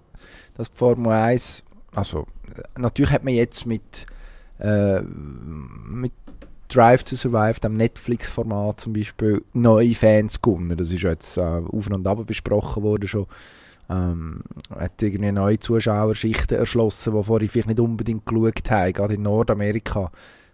[0.55, 1.63] dass die Formel 1,
[1.95, 2.27] also
[2.77, 4.05] natürlich hat man jetzt mit,
[4.59, 6.11] äh, mit
[6.67, 10.77] Drive to Survive, dem Netflix-Format zum Beispiel, neue Fans gewonnen.
[10.77, 13.25] Das ist ja jetzt äh, auf und ab besprochen worden schon.
[13.89, 19.23] Ähm, hat irgendwie neue Zuschauerschichten erschlossen, die vorher vielleicht nicht unbedingt geschaut haben, gerade in
[19.23, 20.11] Nordamerika.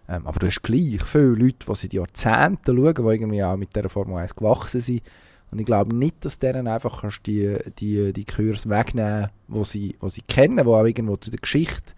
[0.08, 3.76] Ähm, aber du hast gleich viele Leute, die seit Jahrzehnten schauen, die irgendwie auch mit
[3.76, 5.02] dieser Formel 1 gewachsen sind.
[5.50, 9.96] Und ich glaube nicht, dass denen einfach kannst die, die, die Kurs wegnehmen wo sie,
[10.00, 11.94] wo sie kennen, wo auch irgendwo zu der Geschichte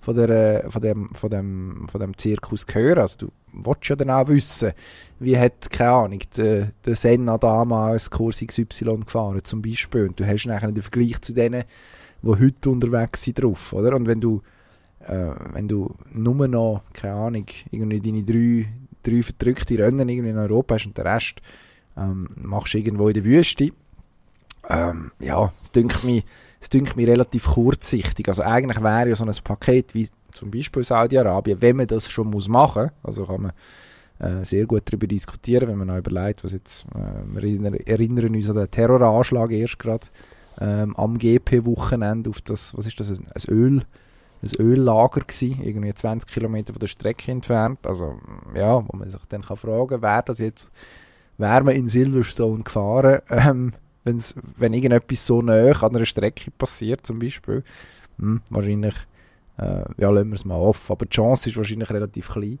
[0.00, 3.00] von, der, von, dem, von, dem, von dem Zirkus gehören.
[3.00, 4.72] Also du willst ja dann auch wissen,
[5.18, 10.08] wie hat, keine Ahnung, der, der Senna damals Kurs XY gefahren zum Beispiel.
[10.08, 11.64] Und du hast nachher den Vergleich zu denen,
[12.22, 13.94] die heute unterwegs sind drauf, oder?
[13.94, 14.42] Und wenn du,
[15.00, 18.68] äh, wenn du nur noch, keine Ahnung, irgendwie deine drei,
[19.02, 21.40] drei verdrückte Rennen irgendwie in Europa hast und den Rest
[21.96, 23.70] ähm, machst du irgendwo in der Wüste,
[24.68, 26.24] ähm, ja, es dünkt mich,
[26.60, 28.28] es dünkt mich relativ kurzsichtig.
[28.28, 32.28] Also eigentlich wäre ja so ein Paket wie zum Beispiel Saudi-Arabien, wenn man das schon
[32.28, 33.52] muss machen, also kann man
[34.20, 38.34] äh, sehr gut darüber diskutieren, wenn man noch überlegt, was jetzt, äh, wir erinnern, erinnern
[38.34, 40.06] uns an den Terroranschlag erst gerade
[40.60, 43.82] ähm, am GP-Wochenende auf das, was ist das, ein Öl,
[44.42, 48.18] ein Öllager gewesen, irgendwie 20 Kilometer von der Strecke entfernt, also
[48.54, 50.70] ja, wo man sich dann kann fragen, wäre das jetzt,
[51.38, 53.72] wäre man in Silverstone gefahren, ähm,
[54.04, 57.62] wenn's, wenn irgendetwas so nah an einer Strecke passiert zum Beispiel,
[58.18, 58.94] hm, wahrscheinlich,
[59.58, 62.58] äh, ja, lassen wir es mal off, aber die Chance ist wahrscheinlich relativ klein.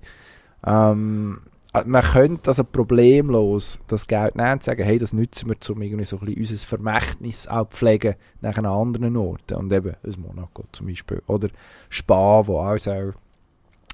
[0.66, 1.40] Ähm,
[1.72, 5.82] äh, man könnte also problemlos das Geld nehmen und sagen, hey, das nutzen wir, um
[5.82, 9.54] irgendwie so ein bisschen unser Vermächtnis auch pflegen nach an anderen Orten.
[9.54, 11.22] Und eben ein Monaco zum Beispiel.
[11.26, 11.48] Oder
[11.88, 13.12] Spa, wo auch so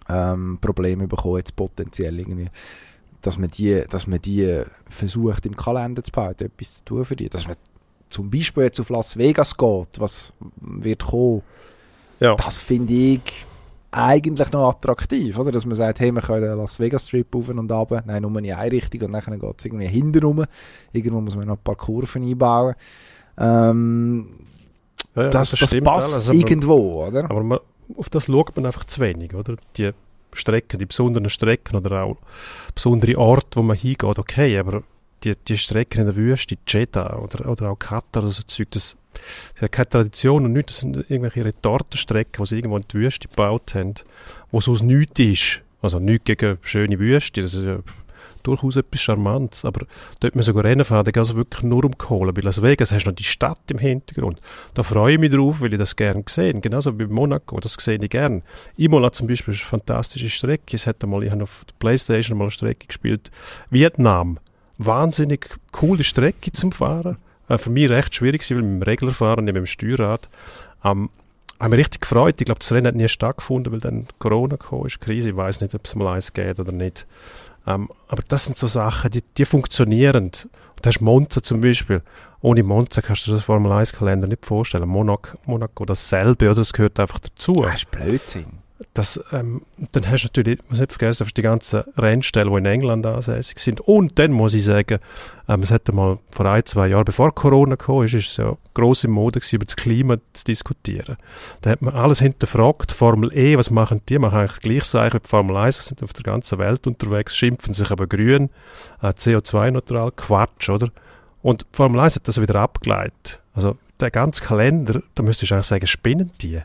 [0.08, 2.48] ähm, Probleme bekommen, jetzt potenziell irgendwie.
[3.22, 7.16] Dass man, die, dass man die versucht im Kalender zu behalten, etwas zu tun für
[7.16, 7.28] die.
[7.28, 7.56] Dass man
[8.08, 11.42] zum Beispiel jetzt auf Las Vegas geht, was wird kommen,
[12.20, 12.34] Ja.
[12.36, 13.20] das finde ich
[13.90, 15.50] eigentlich noch attraktiv, oder?
[15.50, 18.52] Dass man sagt, hey, wir können Las Vegas Strip auf und ab, nein, nur in
[18.52, 20.44] eine Richtung und dann geht es irgendwie hinten rum.
[20.92, 22.74] Irgendwo muss man noch ein paar Kurven einbauen.
[23.38, 24.28] Ähm,
[25.14, 27.24] Ja, ja, das, das, stimmt passt alles, aber- irgendwo, oder?
[27.24, 27.58] Aber man,
[27.96, 29.56] auf das schaut man einfach zu wenig, oder?
[29.76, 29.90] Die
[30.32, 32.16] Strecken, die besonderen Strecken oder auch
[32.74, 34.82] besondere Orte, wo man hingeht, okay, aber
[35.24, 38.96] die, die Strecken in der Wüste, Jeddah oder, oder auch Katar oder so Zeug, das,
[39.54, 40.72] sie hat keine Tradition und nichts.
[40.72, 43.94] Das sind irgendwelche Retortenstrecken, die sie irgendwo in die Wüste gebaut haben,
[44.50, 45.62] wo es aus nichts ist.
[45.82, 47.78] Also nichts gegen schöne Wüste, das ist ja
[48.46, 49.86] durchaus etwas Charmantes, aber
[50.20, 52.32] dort müssen wir Rennen fahren, da geht es wirklich nur um Kohle.
[52.32, 54.40] Bei Las Vegas hast du noch die Stadt im Hintergrund.
[54.74, 56.54] Da freue ich mich drauf, weil ich das gerne sehe.
[56.60, 58.42] Genauso wie Monaco, das sehe ich gerne.
[58.76, 60.76] Imola zum Beispiel ist eine fantastische Strecke.
[60.76, 63.30] Es hat einmal, ich habe auf der Playstation mal eine Strecke gespielt.
[63.70, 64.38] Vietnam.
[64.78, 67.16] Wahnsinnig coole Strecke zum Fahren.
[67.48, 70.28] Äh, für mich recht schwierig weil mit dem Regler fahren, nicht mit dem Steuerrad.
[70.84, 71.10] Ähm,
[71.58, 72.36] haben mich richtig gefreut.
[72.38, 75.30] Ich glaube, das Rennen hat nie stattgefunden, weil dann Corona gekommen ist, Krise.
[75.30, 77.06] Ich weiß nicht, ob es mal eins geht oder nicht.
[77.66, 80.30] Ähm, aber das sind so Sachen, die, die funktionieren.
[80.82, 82.02] Da hast Monza zum Beispiel.
[82.40, 84.88] Ohne Monza kannst du das Formel 1 Kalender nicht vorstellen.
[84.88, 86.56] Monaco, Monaco dasselbe, oder?
[86.56, 87.62] Das gehört einfach dazu.
[87.62, 88.65] Das ist Blödsinn.
[88.92, 89.62] Das, ähm,
[89.92, 93.80] dann hast du natürlich, muss nicht vergessen, die ganzen Rennstellen, die in England ansässig sind.
[93.80, 94.98] Und dann muss ich sagen,
[95.48, 98.56] ähm, es hat mal vor ein, zwei Jahren, bevor Corona kam, ist, ist es ja
[98.74, 101.16] gross im Mode gewesen, über das Klima zu diskutieren.
[101.62, 102.92] Da hat man alles hinterfragt.
[102.92, 104.18] Formel E, was machen die?
[104.18, 107.90] Machen eigentlich gleich Sachen wie Formel 1, sind auf der ganzen Welt unterwegs, schimpfen sich
[107.90, 108.50] aber grün,
[109.00, 110.90] äh, CO2-neutral, Quatsch, oder?
[111.40, 113.40] Und Formel 1 hat das wieder abgeleitet.
[113.54, 116.60] Also, der ganze Kalender, da müsstest du eigentlich sagen, spinnen die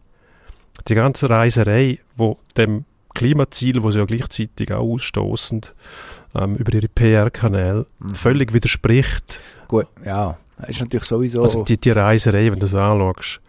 [0.88, 5.74] die ganze Reiserei, wo dem Klimaziel, wo sie ja gleichzeitig auch ausstoßend
[6.36, 8.16] ähm, über ihre PR-Kanäle mhm.
[8.16, 9.40] völlig widerspricht.
[9.68, 11.42] Gut, ja, ist natürlich sowieso.
[11.42, 13.42] Also die, die Reiserei, wenn du das anschaust,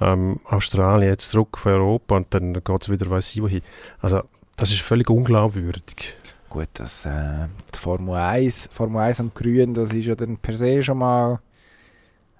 [0.00, 3.62] ähm, Australien jetzt zurück von Europa und dann geht es wieder weiss ich wohin.
[4.00, 4.22] Also
[4.56, 6.14] das ist völlig unglaubwürdig.
[6.48, 10.56] Gut, das äh, die Formel 1, Formel 1 und Grün, das ist ja dann per
[10.56, 11.40] se schon mal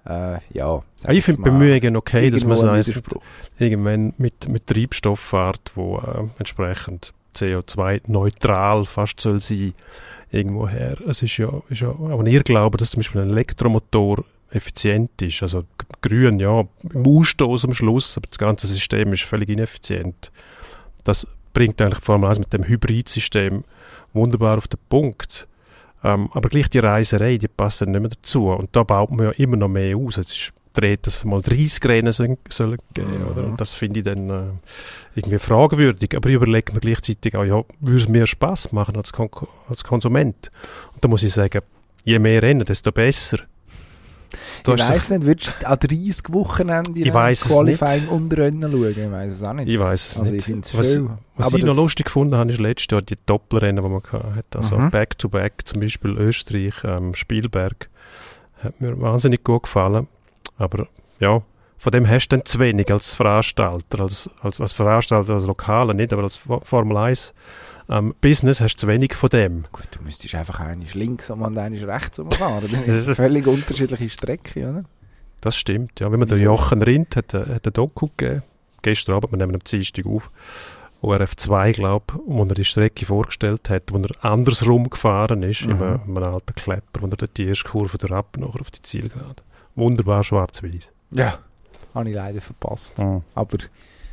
[0.05, 3.01] äh, ja, ich finde Bemühungen okay, dass man sagt,
[3.59, 9.73] irgendwann mit, mit Treibstoff fährt, wo äh, entsprechend CO2-neutral fast soll sein,
[10.31, 10.97] irgendwoher.
[11.07, 15.43] Es ist ja, ist ja auch ein Irrglaube, dass zum Beispiel ein Elektromotor effizient ist.
[15.43, 15.63] Also
[16.01, 20.31] grün, ja, im Ausstoß am Schluss, aber das ganze System ist völlig ineffizient.
[21.03, 23.63] Das bringt eigentlich vor allem mit dem Hybridsystem
[24.13, 25.47] wunderbar auf den Punkt.
[26.03, 28.49] Ähm, aber gleich die Reiserei, die passen nicht mehr dazu.
[28.49, 30.15] Und da baut man ja immer noch mehr aus.
[30.15, 33.45] Jetzt ist dreht, dass es mal 30 Rennen sollen, sollen geben, oder?
[33.45, 34.43] Und das finde ich dann äh,
[35.15, 36.15] irgendwie fragwürdig.
[36.15, 39.29] Aber ich überlege mir gleichzeitig auch, ja, würde es mir Spaß machen als, Kon
[39.67, 40.49] als Konsument?
[40.93, 41.61] Und da muss ich sagen,
[42.03, 43.39] je mehr Rennen, desto besser.
[44.63, 48.91] Du ich weiß nicht, würdest du an 30 Wochenende weiss Qualifying und Rennen schauen?
[48.91, 49.67] Ich weiß es auch nicht.
[49.69, 50.39] Ich weiß es also nicht.
[50.39, 50.99] Ich finde es was,
[51.35, 54.01] was ich noch lustig gefunden habe, ist letztes Jahr die Doppelrennen, die man
[54.35, 54.57] hatte.
[54.57, 54.91] Also Mhm.
[54.91, 57.89] Back-to-Back, zum Beispiel Österreich, ähm, Spielberg.
[58.63, 60.07] Hat mir wahnsinnig gut gefallen.
[60.57, 60.87] Aber
[61.19, 61.41] ja,
[61.77, 65.93] von dem hast du dann zu wenig als Veranstalter, als, als, als Veranstalter, als Lokaler
[65.95, 67.33] nicht, aber als Fo- Formel 1
[67.91, 69.63] ähm, Business hast du zu wenig von dem.
[69.71, 72.69] Gut, du müsstest einfach eines links und eines rechts umfahren.
[72.71, 74.83] Dann ist eine völlig unterschiedliche Strecke, oder?
[75.41, 76.11] Das stimmt, ja.
[76.11, 76.39] Wenn man den?
[76.41, 78.43] Jochen Rindt hat, äh, hat ein Doku gegeben,
[78.81, 80.31] gestern Abend, wir nehmen am Dienstag auf,
[81.01, 85.71] ORF2, glaube wo er die Strecke vorgestellt hat, wo er andersrum gefahren ist, Mhm.
[85.71, 88.69] in einem, in einem alten Klepper, wo er dort die erste Kurve ab, nachher auf
[88.71, 89.41] die Zielgerade.
[89.75, 90.91] Wunderbar schwarz-weiß.
[91.11, 91.39] Ja.
[91.95, 92.93] Habe ich leider verpasst.
[93.35, 93.57] Aber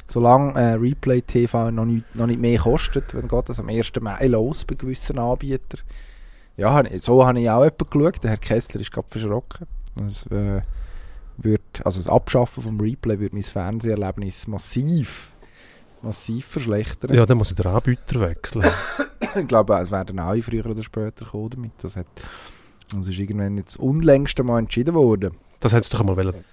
[0.09, 3.93] solange äh, Replay TV noch nicht, noch nicht mehr kostet, wenn geht das am 1.
[4.01, 5.81] Mai los bei gewissen Anbietern.
[6.57, 8.25] Ja, so habe ich auch jemanden geschaut.
[8.25, 9.67] Der Herr Kessler ist gerade verschrocken.
[9.97, 10.63] Das, äh,
[11.37, 15.31] wird, also das Abschaffen vom Replay würde mein Fernseherlebnis massiv,
[16.03, 17.15] massiv verschlechtern.
[17.15, 18.65] Ja, dann muss ich den Anbieter wechseln.
[19.37, 21.73] Ich glaube, es werden alle früher oder später kommen damit.
[21.79, 22.07] Das, hat,
[22.97, 25.37] das ist irgendwann jetzt unlängst einmal entschieden worden.
[25.61, 26.45] Das hätten sie doch einmal wollen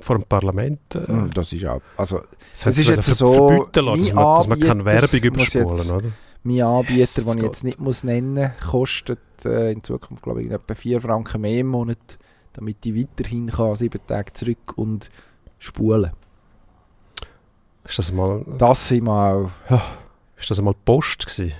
[0.00, 2.22] vor dem Parlament äh, Und Das ist auch, also
[2.62, 5.54] das sie ist jetzt ver- so, verbieten lassen, dass man, dass man keine Werbung muss
[5.54, 6.08] überspulen, jetzt- oder?
[6.42, 10.74] mein Anbieter, den ich jetzt nicht muss nennen kostet äh, in Zukunft, glaube ich, etwa
[10.74, 12.18] 4 Franken mehr im Monat,
[12.54, 15.10] damit ich weiterhin kann, sieben Tage zurück und
[15.58, 16.10] spulen.
[17.84, 19.50] Ist das mal, Das sind mal...
[19.68, 19.82] Ja,
[20.38, 21.52] ist das mal Post gewesen,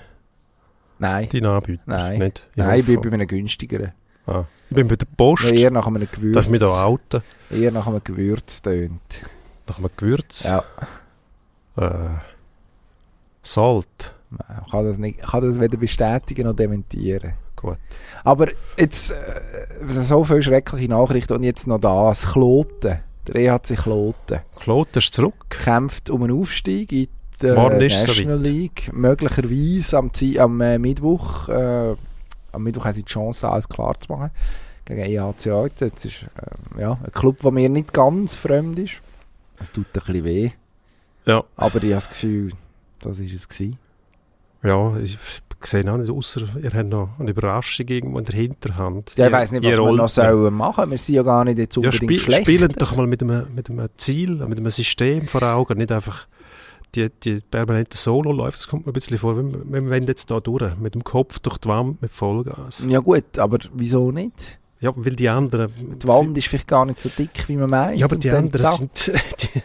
[0.99, 1.83] nein, dein Anbieter?
[1.85, 2.19] nein.
[2.19, 2.47] Nicht?
[2.55, 3.91] Nein, ich bin bei einem günstigeren.
[4.27, 4.45] Ah.
[4.69, 5.43] ich bin bei der Post.
[5.43, 6.33] Ja, eher nach einem Gewürz.
[6.35, 7.21] Darf ich mich da outen?
[7.49, 9.01] Eher nach einem Gewürz tönt.
[9.67, 10.43] Nach einem Gewürz?
[10.43, 10.63] Ja,
[11.77, 11.89] Äh,
[13.43, 14.13] Salt.
[14.29, 17.33] nein, ich kann das, nicht, ich kann das weder bestätigen noch dementieren.
[17.55, 17.77] Gut.
[18.23, 18.47] Aber
[18.77, 19.15] jetzt äh,
[19.87, 22.31] so viele schreckliche Nachrichten und jetzt noch das.
[22.33, 22.99] Kloten.
[23.27, 24.39] Der EHC Kloten.
[24.59, 25.45] Kloten ist zurück.
[25.49, 27.07] kämpft um einen Aufstieg in
[27.41, 28.41] die äh, National soweit.
[28.41, 28.89] League.
[28.93, 31.49] Möglicherweise am, am äh, Mittwoch.
[31.49, 31.95] Äh,
[32.51, 34.31] am Mittwoch haben sie die Chance, alles klar zu machen.
[34.85, 35.85] Gegen EHC Alten.
[35.85, 39.01] Jetzt ist äh, ja, ein Club, der mir nicht ganz fremd ist.
[39.59, 40.49] Es tut ein bisschen weh.
[41.25, 41.43] Ja.
[41.55, 42.51] Aber ich habe das Gefühl,
[43.01, 43.47] das war es.
[43.47, 43.77] Gewesen.
[44.63, 45.17] Ja, ich
[45.63, 49.13] sehe auch nicht, außer ihr habt noch eine Überraschung irgendwo in der Hinterhand.
[49.17, 50.89] Ja, ich weiss nicht, was wir noch sollen machen.
[50.89, 52.41] Wir sind ja gar nicht jetzt Ja, unbedingt spiel, schlecht.
[52.41, 56.27] spielen doch mal mit einem, mit einem Ziel, mit einem System vor Augen, nicht einfach
[56.95, 58.59] die, die permanente Solo läuft.
[58.59, 61.39] Das kommt mir ein bisschen vor, wir, wir wollen jetzt da durch, mit dem Kopf
[61.39, 62.83] durch die Wand mit Vollgas.
[62.87, 64.33] Ja gut, aber wieso nicht?
[64.79, 65.71] Ja, weil die anderen...
[66.01, 67.99] Die Wand ist vielleicht gar nicht so dick, wie man meint.
[67.99, 69.11] Ja, aber die anderen sind,
[69.43, 69.61] die,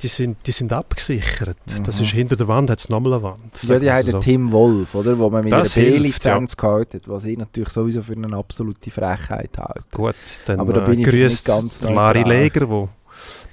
[0.00, 1.56] die sind, die sind abgesichert.
[1.84, 2.04] Das Mhm.
[2.04, 3.62] ist hinter der Wand, hat es nochmal eine Wand.
[3.64, 4.18] Ja, die haben so.
[4.20, 5.18] Tim Wolf, oder?
[5.18, 8.90] Wo man mit Das einer B-Lizenz gehalten hat, was ich natürlich sowieso für eine absolute
[8.92, 9.82] Frechheit halte.
[9.92, 10.14] Gut,
[10.46, 12.22] dann Aber da äh, bin ich grüßt neutral.
[12.28, 12.88] Leger, der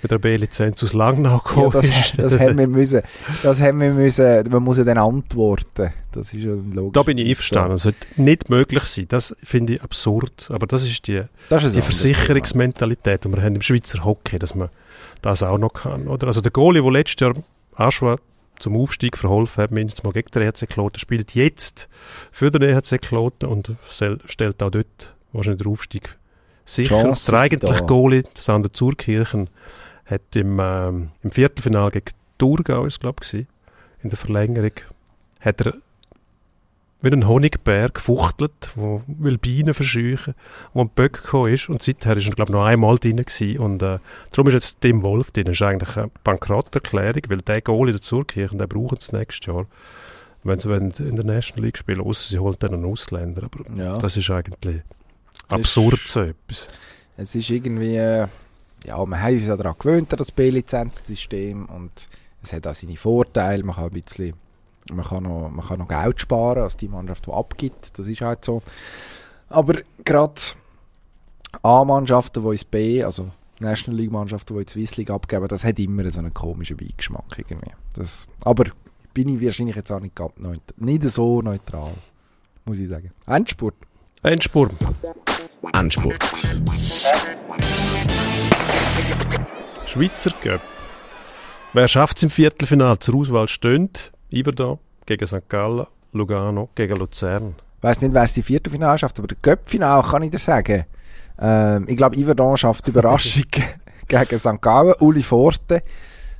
[0.06, 2.14] mit der B-Lizenz aus Langnau Ja, gekommen das, ist.
[2.20, 3.02] das haben wir müssen.
[3.44, 4.50] Das haben wir müssen.
[4.52, 5.92] Man muss ja dann antworten.
[6.12, 6.94] Das ist ja logisch.
[6.94, 7.72] Da bin ich einverstanden.
[7.72, 9.06] Das sollte nicht möglich sein.
[9.10, 10.50] Das finde ich absurd.
[10.52, 14.54] Aber das ist die, Das ist die Versicherungsmentalität, die wir haben im Schweizer Hockey, dass
[14.54, 14.70] man
[15.24, 16.08] das auch noch kann.
[16.08, 16.28] Oder?
[16.28, 17.34] Also der Goalie, der letztes Jahr
[17.76, 18.18] Aschua
[18.60, 21.88] zum Aufstieg verholfen hat, mindestens mal gegen den EHC Kloten, spielt jetzt
[22.32, 26.18] für den EHC Kloten und stellt auch dort wahrscheinlich den Aufstieg
[26.64, 27.02] sicher.
[27.02, 27.86] Chancen Der eigentliche da.
[27.86, 29.50] Goalie, Sander Zurkirchen,
[30.06, 33.34] hat im, ähm, im Viertelfinale gegen Thurgau, ist glaube ich,
[34.04, 34.72] in der Verlängerung,
[35.40, 35.74] hat er
[37.02, 40.34] wie ein Honigbär gefuchtelt, wo will Bienen verscheuchen,
[40.74, 43.60] wo ein Böck gekommen ist und seither ist er glaube ich noch einmal drin gewesen
[43.60, 44.00] und äh,
[44.32, 45.46] darum ist jetzt Tim Wolf drin.
[45.46, 49.66] Das ist eigentlich eine Bankrotterklärung, weil der Goalie der Zurkirchen, den brauchen sie nächstes Jahr,
[50.44, 53.98] wenn sie in der National League spielen, außer sie holen dann einen Ausländer, aber Ja.
[54.00, 54.82] das ist eigentlich
[55.50, 56.68] absurd so etwas.
[57.18, 58.26] Es ist irgendwie, äh,
[58.86, 62.08] ja, man hat uns ja daran gewöhnt, das B-Lizenzsystem und
[62.44, 63.64] es hat auch seine Vorteile.
[63.64, 64.34] Man kann ein bisschen,
[64.92, 67.98] man kann noch, man kann noch Geld sparen als die Mannschaft, die abgibt.
[67.98, 68.62] Das ist halt so.
[69.50, 70.42] Aber gerade
[71.62, 75.64] A-Mannschaften, die ins B, also National League Mannschaften, die in die Swiss League abgeben, das
[75.64, 77.72] hat immer so einen komischen Beigeschmack irgendwie.
[77.96, 78.66] Das, aber
[79.14, 80.20] bin ich wahrscheinlich jetzt auch nicht,
[80.78, 81.94] nicht so neutral,
[82.66, 83.12] muss ich sagen.
[83.26, 83.76] Endspurt.
[84.22, 84.74] Endspurt.
[85.74, 86.24] Endspurt.
[89.86, 90.62] Schweizer Cup.
[91.74, 93.00] Wer schafft es im Viertelfinale?
[93.00, 95.48] Zur Auswahl stöhnt Iverdon gegen St.
[95.50, 97.56] Gallen, Lugano gegen Luzern.
[97.78, 100.86] Ich weiss nicht, wer es die Viertelfinale schafft, aber der Göppfinale kann ich dir sagen.
[101.40, 103.44] Ähm, ich glaube, Iverdon schafft die Überraschung
[104.08, 104.62] gegen St.
[104.62, 104.96] Gallen.
[105.00, 105.84] Uli Forte,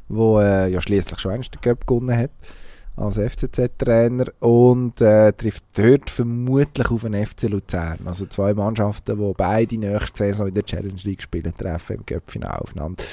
[0.08, 2.32] wo äh, ja schließlich schon einst den Göpp gewonnen hat
[2.96, 8.00] als FCZ-Trainer und äh, trifft dort vermutlich auf den FC Luzern.
[8.06, 12.62] Also zwei Mannschaften, die beide nächste Saison in der Challenge League spielen, treffen im Göppfinale
[12.62, 13.04] aufeinander.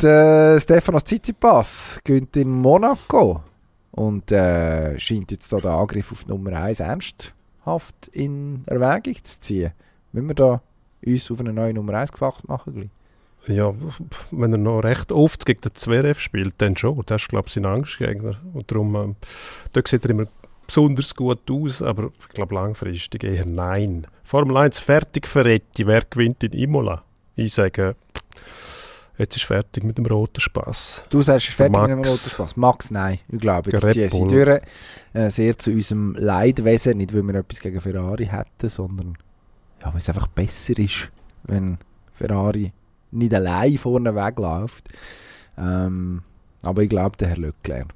[0.00, 3.42] Der Stefanos Tsitsipas gönnt in Monaco
[3.92, 9.72] und äh, scheint jetzt da den Angriff auf Nummer 1 ernsthaft in Erwägung zu ziehen.
[10.12, 10.62] Wenn wir da
[11.04, 12.90] uns auf eine neue Nummer 1 gefacht machen, gleich.
[13.46, 13.74] Ja,
[14.30, 17.02] wenn er noch recht oft gegen den Zverev spielt, dann schon.
[17.06, 18.40] Das ist, glaube ich, sein Angstgegner.
[18.52, 19.16] Und darum, ähm,
[19.72, 20.26] dort sieht er immer
[20.66, 24.06] besonders gut aus, aber ich glaube langfristig eher nein.
[24.22, 27.04] Formel 1 fertig Ferretti, wer gewinnt in Imola?
[27.36, 27.96] Ich sage,
[29.18, 31.04] jetzt ist fertig mit dem roten Spaß.
[31.10, 31.88] Du sagst, ist fertig Max.
[31.88, 32.56] mit dem roten Spaß.
[32.56, 33.18] Max, nein.
[33.30, 34.60] Ich glaube, jetzt ziehen sie durch.
[35.12, 36.96] Äh, sehr zu unserem Leidwesen.
[36.96, 39.18] Nicht, weil wir etwas gegen Ferrari hätten, sondern
[39.80, 41.10] ja, weil es einfach besser ist,
[41.44, 41.78] wenn
[42.12, 42.72] Ferrari
[43.14, 44.88] nicht allein vorne wegläuft.
[45.58, 46.22] Ähm,
[46.62, 47.86] aber ich glaube, der Herr Leclerc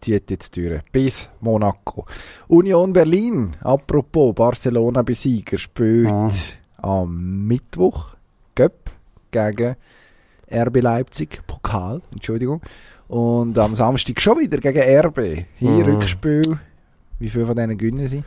[0.00, 0.80] zieht jetzt durch.
[0.90, 2.04] Bis Monaco.
[2.48, 6.28] Union Berlin, apropos Barcelona-Besieger, spielt Ah.
[6.78, 8.16] am Mittwoch
[8.54, 8.90] Göpp
[9.30, 9.76] gegen
[10.50, 12.60] RB Leipzig, Pokal, Entschuldigung.
[13.08, 15.46] Und am Samstag schon wieder gegen RB.
[15.56, 15.82] Hier Mhm.
[15.82, 16.58] Rückspiel.
[17.18, 18.24] Wie viele von denen gewinnen sie?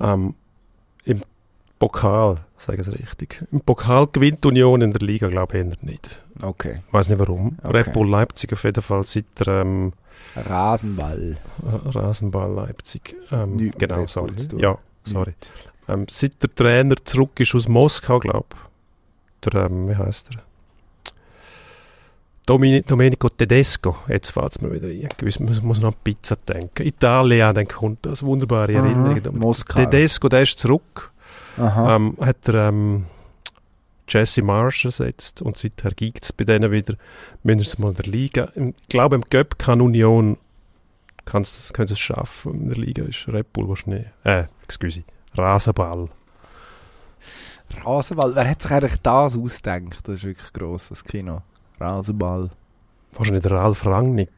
[0.00, 0.34] Ähm,
[1.78, 3.44] Pokal, sagen Sie richtig.
[3.52, 6.22] Im Pokal gewinnt Union in der Liga, glaube ich, nicht.
[6.42, 6.82] Okay.
[6.86, 7.58] Ich weiß nicht warum.
[7.62, 7.76] Okay.
[7.76, 9.92] Red Bull Leipzig auf jeden Fall seit der ähm,
[10.36, 11.36] Rasenball.
[11.62, 13.14] Rasenball Leipzig.
[13.30, 14.32] Ähm, Nichts mit genau, sorry.
[14.56, 15.34] Ja, sorry.
[15.88, 19.50] Ähm, seit der Trainer zurück ist aus Moskau, glaube ich.
[19.50, 20.42] Der, ähm, wie heißt er?
[22.46, 23.96] Domini Domenico Tedesco.
[24.06, 25.08] Jetzt fällt es mir wieder ein.
[25.16, 26.86] Gewiss, man muss noch an Pizza denken.
[26.86, 28.22] Italien, dann kommt das.
[28.22, 29.38] Wunderbare Aha, Erinnerung.
[29.38, 29.80] Moskau.
[29.80, 31.10] Tedesco, der ist zurück.
[31.58, 33.06] Ähm, hat er ähm,
[34.08, 36.94] Jesse Marsh ersetzt und seither gibt es bei denen wieder
[37.42, 38.48] mindestens mal in der Liga.
[38.54, 40.36] Ich glaube, im Göpp kann Union
[41.24, 42.54] kann's, das, können sie es schaffen.
[42.54, 44.06] In der Liga ist Red Bull wahrscheinlich.
[44.24, 45.04] Äh, excuse.
[45.34, 46.08] Rasenball.
[47.84, 48.34] Rasenball.
[48.34, 50.00] Wer hat sich eigentlich das ausgedacht?
[50.06, 51.42] Das ist wirklich gross, das Kino.
[51.80, 52.50] Rasenball.
[53.12, 54.30] Wahrscheinlich der Ralf Rangnick.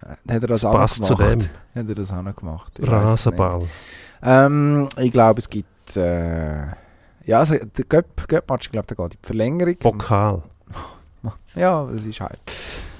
[0.00, 1.40] Äh, Hat er das auch noch Passt zu dem.
[1.74, 2.78] Hat er das auch noch gemacht?
[2.78, 3.68] Ich Rasenball.
[4.22, 5.68] Ähm, ich glaube, es gibt...
[5.96, 6.66] Äh,
[7.26, 9.76] ja, also der Göpp- Göpp-Match, ich glaube, der geht in die Verlängerung.
[9.76, 10.42] Pokal.
[11.54, 12.40] Ja, es ist halt.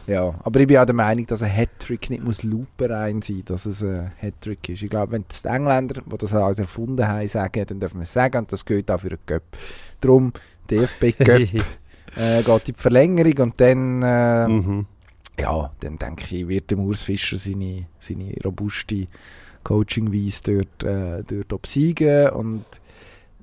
[0.06, 3.64] Ja, aber ich bin auch der Meinung, dass ein Hattrick nicht muss Looper-Rein sein, dass
[3.64, 4.82] es ein Hattrick ist.
[4.82, 8.12] Ich glaube, wenn die Engländer, die das alles erfunden haben, sagen, dann dürfen wir es
[8.12, 9.44] sagen und das gilt auch für einen Göpp.
[10.00, 10.32] Darum,
[10.68, 11.54] DFB Göpp
[12.16, 14.86] äh, geht in die Verlängerung und dann, äh, mhm.
[15.38, 19.06] ja, dann denke ich, wird dem Urs Fischer seine, seine robuste
[19.62, 22.64] Coaching-Weise dort, äh, dort obsiegen und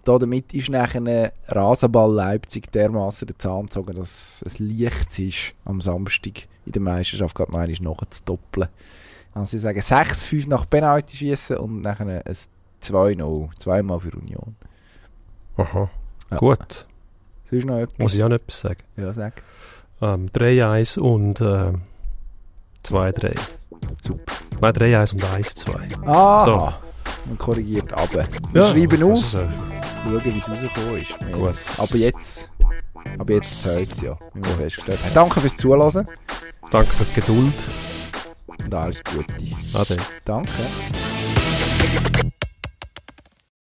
[0.07, 6.47] damit ist nachher Rasenball Leipzig dermaßen den Zahn gezogen, dass es leicht ist, am Samstag
[6.65, 8.69] in der Meisterschaft gerade noch einmal nachzudoppeln.
[9.33, 12.35] Also ich sage 6-5 nach Penalty schießen und nachher ein
[12.81, 14.55] 2-0, zweimal für Union.
[15.57, 15.89] Aha.
[16.31, 16.37] Ja.
[16.37, 16.85] Gut.
[17.49, 17.97] Sonst noch etwas?
[17.99, 18.83] Muss ich auch noch etwas sagen?
[18.95, 19.41] Ja, sag.
[20.01, 21.73] Ähm, 3-1 und äh,
[22.85, 23.39] 2-3.
[24.01, 24.33] Super.
[24.61, 26.07] Nein, 3-1 und 1-2.
[26.07, 26.73] Ah, So.
[27.25, 28.09] Man korrigiert ab.
[28.51, 29.47] Wir schreiben auf, das, äh,
[30.03, 31.31] schauen, wie es rausgekommen ist.
[31.31, 31.45] Gut.
[31.45, 32.49] Jetzt, aber jetzt,
[33.17, 35.13] aber jetzt zählt es ja, wie wir festgestellt haben.
[35.13, 36.07] Danke fürs Zuhören
[36.71, 37.53] danke für die Geduld.
[38.63, 39.33] und alles Gute.
[39.73, 39.97] Ade.
[40.25, 40.51] Danke.